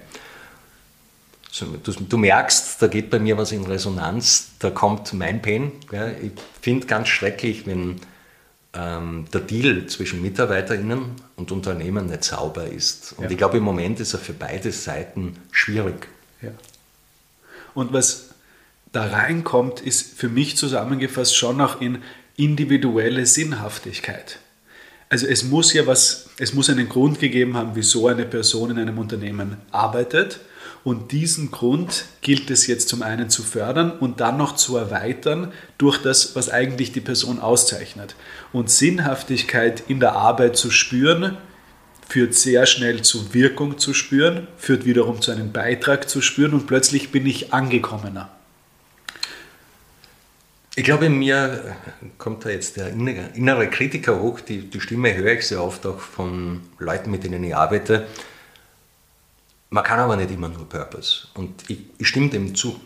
[1.59, 5.73] Du, du, merkst, da geht bei mir was in Resonanz, da kommt mein Pain.
[5.91, 6.09] Ja.
[6.09, 8.01] Ich finde ganz schrecklich, wenn
[8.73, 13.15] ähm, der Deal zwischen MitarbeiterInnen und Unternehmen nicht sauber ist.
[13.19, 13.31] Und ja.
[13.31, 16.09] ich glaube, im Moment ist er für beide Seiten schwierig.
[16.41, 16.53] Ja.
[17.75, 18.31] Und was
[18.93, 21.99] da reinkommt, ist für mich zusammengefasst schon auch in
[22.37, 24.39] individuelle Sinnhaftigkeit.
[25.11, 28.79] Also es muss ja was, es muss einen Grund gegeben haben, wieso eine Person in
[28.79, 30.41] einem Unternehmen arbeitet.
[30.85, 35.53] Und diesen Grund gilt es jetzt zum einen zu fördern und dann noch zu erweitern
[35.79, 38.17] durch das, was eigentlich die Person auszeichnet.
[38.53, 41.37] Und Sinnhaftigkeit in der Arbeit zu spüren,
[42.09, 46.67] führt sehr schnell zu Wirkung zu spüren, führt wiederum zu einem Beitrag zu spüren und
[46.67, 48.29] plötzlich bin ich angekommener.
[50.75, 51.77] Ich glaube, in mir
[52.19, 54.41] kommt da jetzt der innere Kritiker hoch.
[54.41, 58.07] Die, die Stimme höre ich sehr oft auch von Leuten, mit denen ich arbeite
[59.73, 61.29] man kann aber nicht immer nur Purpose.
[61.35, 62.79] Und ich, ich stimme dem zu.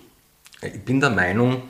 [0.63, 1.63] Ich bin der Meinung,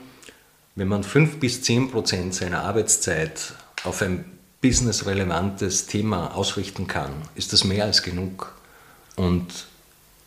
[0.75, 3.55] wenn man 5 bis 10 Prozent seiner Arbeitszeit
[3.85, 4.27] auf ein
[4.61, 8.55] businessrelevantes Thema ausrichten kann, ist das mehr als genug.
[9.17, 9.67] Und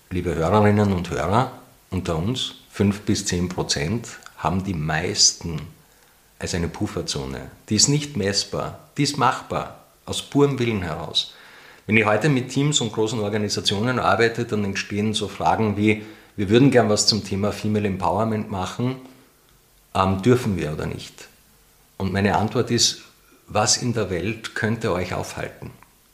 [0.10, 1.52] liebe Hörerinnen und Hörer
[1.92, 5.62] unter uns, 5 bis 10 Prozent haben die meisten
[6.40, 7.52] als eine Pufferzone.
[7.70, 11.36] Die ist nicht messbar, die ist machbar, aus purem Willen heraus.
[11.90, 16.04] Wenn ich heute mit Teams und großen Organisationen arbeite, dann entstehen so Fragen wie,
[16.36, 18.98] wir würden gern was zum Thema Female Empowerment machen,
[19.96, 21.28] ähm, dürfen wir oder nicht?
[21.98, 23.02] Und meine Antwort ist,
[23.48, 25.72] was in der Welt könnte euch aufhalten?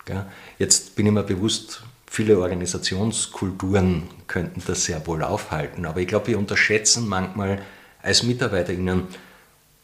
[0.07, 0.28] Ja?
[0.59, 6.28] Jetzt bin ich mir bewusst, viele Organisationskulturen könnten das sehr wohl aufhalten, aber ich glaube,
[6.28, 7.61] wir unterschätzen manchmal
[8.01, 9.07] als MitarbeiterInnen,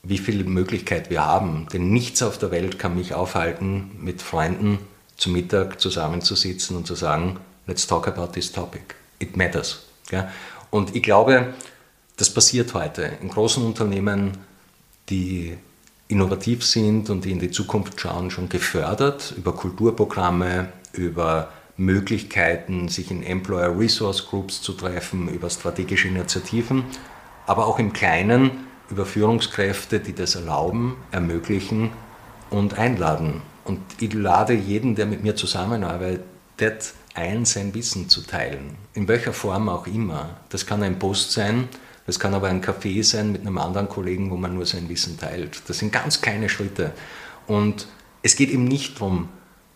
[0.04, 1.68] wie viel Möglichkeit wir haben.
[1.74, 4.80] Denn nichts auf der Welt kann mich aufhalten, mit Freunden
[5.22, 8.95] zum Mittag zusammenzusitzen und zu sagen, let's talk about this topic.
[9.19, 9.86] It matters.
[10.09, 10.32] Ja?
[10.72, 11.53] Und ich glaube,
[12.17, 14.39] das passiert heute in großen Unternehmen,
[15.09, 15.57] die
[16.07, 23.11] innovativ sind und die in die Zukunft schauen, schon gefördert über Kulturprogramme, über Möglichkeiten, sich
[23.11, 26.84] in Employer Resource Groups zu treffen, über strategische Initiativen,
[27.45, 28.51] aber auch im Kleinen
[28.89, 31.91] über Führungskräfte, die das erlauben, ermöglichen
[32.49, 33.43] und einladen.
[33.72, 38.76] Und ich lade jeden, der mit mir zusammenarbeitet, ein, sein Wissen zu teilen.
[38.93, 40.41] In welcher Form auch immer.
[40.49, 41.69] Das kann ein Post sein,
[42.05, 45.17] das kann aber ein Café sein mit einem anderen Kollegen, wo man nur sein Wissen
[45.17, 45.61] teilt.
[45.67, 46.91] Das sind ganz kleine Schritte.
[47.47, 47.88] Und
[48.24, 49.30] es geht eben nicht darum,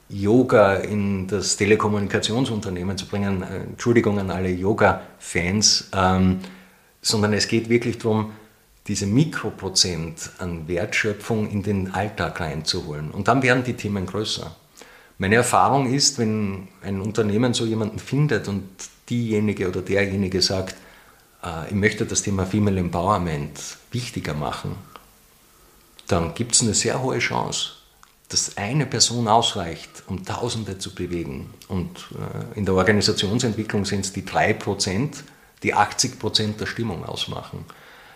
[0.09, 3.43] Yoga in das Telekommunikationsunternehmen zu bringen.
[3.43, 6.39] Äh, Entschuldigung an alle Yoga-Fans, ähm,
[7.01, 8.33] sondern es geht wirklich darum,
[8.87, 13.11] diese Mikroprozent an Wertschöpfung in den Alltag reinzuholen.
[13.11, 14.55] Und dann werden die Themen größer.
[15.17, 18.63] Meine Erfahrung ist, wenn ein Unternehmen so jemanden findet und
[19.09, 20.75] diejenige oder derjenige sagt,
[21.43, 23.59] äh, ich möchte das Thema Female Empowerment
[23.91, 24.75] wichtiger machen,
[26.07, 27.71] dann gibt es eine sehr hohe Chance,
[28.29, 31.51] dass eine Person ausreicht, um Tausende zu bewegen.
[31.67, 35.23] Und äh, in der Organisationsentwicklung sind es die drei Prozent,
[35.63, 37.65] die 80 Prozent der Stimmung ausmachen.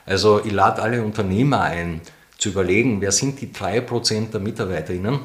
[0.10, 2.02] Also ich lade alle Unternehmer ein,
[2.40, 5.20] zu überlegen, wer sind die 3% der Mitarbeiterinnen,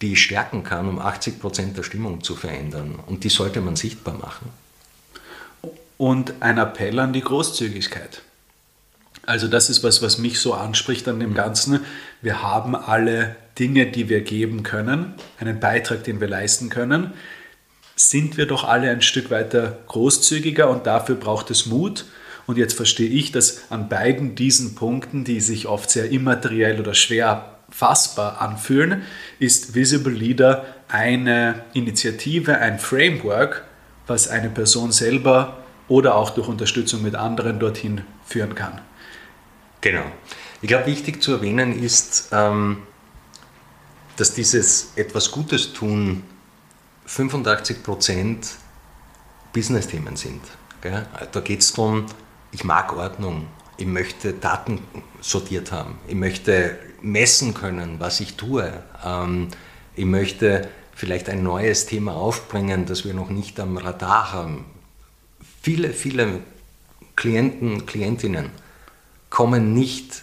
[0.00, 3.00] die ich stärken kann, um 80% der Stimmung zu verändern.
[3.06, 4.50] Und die sollte man sichtbar machen.
[5.98, 8.22] Und ein Appell an die Großzügigkeit.
[9.26, 11.80] Also das ist was, was mich so anspricht an dem Ganzen.
[12.22, 17.14] Wir haben alle Dinge, die wir geben können, einen Beitrag, den wir leisten können.
[17.96, 22.04] Sind wir doch alle ein Stück weiter großzügiger und dafür braucht es Mut.
[22.46, 26.94] Und jetzt verstehe ich, dass an beiden diesen Punkten, die sich oft sehr immateriell oder
[26.94, 29.02] schwer fassbar anfühlen,
[29.38, 33.64] ist Visible Leader eine Initiative, ein Framework,
[34.06, 38.80] was eine Person selber oder auch durch Unterstützung mit anderen dorthin führen kann.
[39.80, 40.04] Genau.
[40.62, 42.78] Ich glaube, wichtig zu erwähnen ist, ähm,
[44.16, 46.22] dass dieses etwas Gutes tun
[47.08, 48.36] 85%
[49.52, 50.42] Business-Themen sind.
[51.32, 52.06] Da geht es darum,
[52.52, 53.46] ich mag Ordnung,
[53.76, 54.80] ich möchte Daten
[55.20, 59.48] sortiert haben, ich möchte messen können, was ich tue, ähm,
[59.96, 64.66] ich möchte vielleicht ein neues Thema aufbringen, das wir noch nicht am Radar haben.
[65.62, 66.40] Viele, viele
[67.16, 68.50] Klienten, Klientinnen
[69.30, 70.22] kommen nicht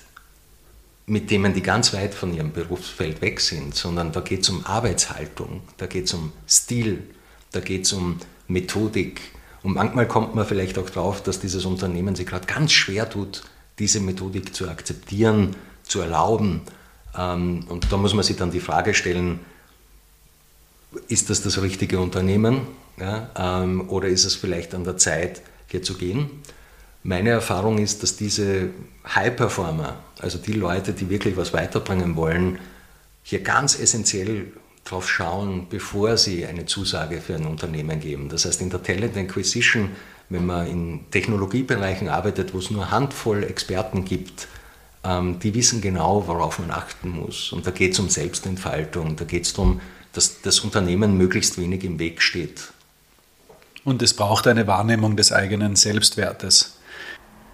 [1.08, 4.66] mit Themen, die ganz weit von ihrem Berufsfeld weg sind, sondern da geht es um
[4.66, 7.02] Arbeitshaltung, da geht es um Stil,
[7.52, 9.22] da geht es um Methodik.
[9.68, 13.44] Und manchmal kommt man vielleicht auch drauf, dass dieses Unternehmen sich gerade ganz schwer tut,
[13.80, 16.62] diese Methodik zu akzeptieren, zu erlauben.
[17.18, 19.42] Ähm, und da muss man sich dann die Frage stellen,
[21.10, 22.62] ist das das richtige Unternehmen
[22.98, 26.30] ähm, oder ist es vielleicht an der Zeit, hier zu gehen?
[27.04, 28.70] Meine Erfahrung ist, dass diese
[29.06, 32.58] High-Performer, also die Leute, die wirklich was weiterbringen wollen,
[33.22, 34.48] hier ganz essentiell
[34.90, 38.30] drauf schauen, bevor sie eine Zusage für ein Unternehmen geben.
[38.30, 39.92] Das heißt, in der Talent Acquisition,
[40.30, 44.48] wenn man in Technologiebereichen arbeitet, wo es nur Handvoll Experten gibt,
[45.04, 47.52] ähm, die wissen genau, worauf man achten muss.
[47.52, 49.82] Und da geht es um Selbstentfaltung, da geht es darum,
[50.14, 52.72] dass das Unternehmen möglichst wenig im Weg steht.
[53.84, 56.78] Und es braucht eine Wahrnehmung des eigenen Selbstwertes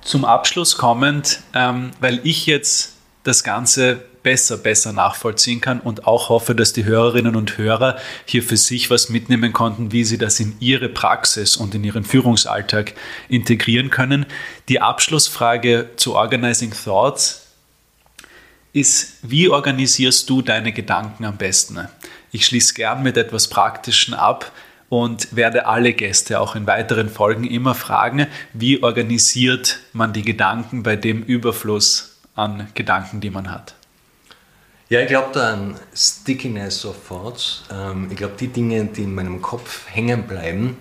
[0.01, 6.29] zum Abschluss kommend, ähm, weil ich jetzt das Ganze besser, besser nachvollziehen kann und auch
[6.29, 10.39] hoffe, dass die Hörerinnen und Hörer hier für sich was mitnehmen konnten, wie sie das
[10.39, 12.93] in ihre Praxis und in ihren Führungsalltag
[13.29, 14.25] integrieren können.
[14.69, 17.47] Die Abschlussfrage zu Organizing Thoughts
[18.71, 21.87] ist, wie organisierst du deine Gedanken am besten?
[22.31, 24.51] Ich schließe gern mit etwas Praktischen ab
[24.89, 30.83] und werde alle Gäste auch in weiteren Folgen immer fragen, wie organisiert man die Gedanken
[30.83, 33.75] bei dem Überfluss an Gedanken, die man hat.
[34.93, 37.63] Ja, ich glaube da an Stickiness of Thoughts.
[37.71, 40.77] Ähm, ich glaube, die Dinge, die in meinem Kopf hängen bleiben,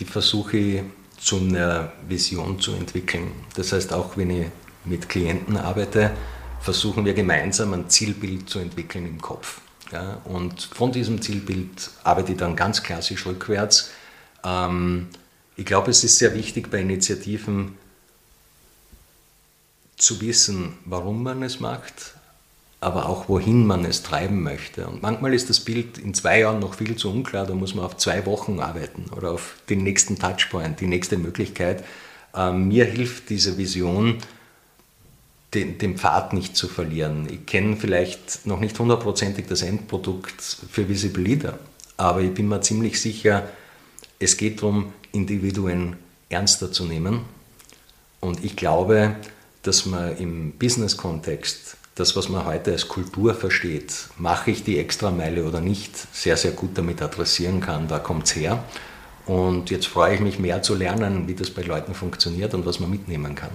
[0.00, 0.82] die versuche ich
[1.18, 3.30] zu einer Vision zu entwickeln.
[3.54, 4.46] Das heißt, auch wenn ich
[4.86, 6.12] mit Klienten arbeite,
[6.62, 9.60] versuchen wir gemeinsam ein Zielbild zu entwickeln im Kopf.
[9.90, 13.90] Ja, und von diesem Zielbild arbeite ich dann ganz klassisch rückwärts.
[14.44, 15.08] Ähm,
[15.56, 17.76] ich glaube, es ist sehr wichtig bei Initiativen
[19.98, 22.14] zu wissen, warum man es macht,
[22.82, 24.88] aber auch wohin man es treiben möchte.
[24.88, 27.84] Und manchmal ist das Bild in zwei Jahren noch viel zu unklar, da muss man
[27.84, 31.84] auf zwei Wochen arbeiten oder auf den nächsten Touchpoint, die nächste Möglichkeit.
[32.34, 34.18] Ähm, mir hilft diese Vision,
[35.54, 37.28] den, den Pfad nicht zu verlieren.
[37.30, 41.58] Ich kenne vielleicht noch nicht hundertprozentig das Endprodukt für Visible Leader,
[41.96, 43.48] aber ich bin mir ziemlich sicher,
[44.18, 45.96] es geht darum, Individuen
[46.30, 47.20] ernster zu nehmen.
[48.18, 49.16] Und ich glaube,
[49.62, 55.44] dass man im Business-Kontext das, was man heute als Kultur versteht, mache ich die Extrameile
[55.44, 57.88] oder nicht, sehr, sehr gut damit adressieren kann.
[57.88, 58.64] Da kommt es her.
[59.26, 62.80] Und jetzt freue ich mich mehr zu lernen, wie das bei Leuten funktioniert und was
[62.80, 63.50] man mitnehmen kann.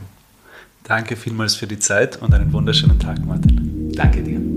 [0.83, 3.91] Danke vielmals für die Zeit und einen wunderschönen Tag, Martin.
[3.93, 4.56] Danke dir.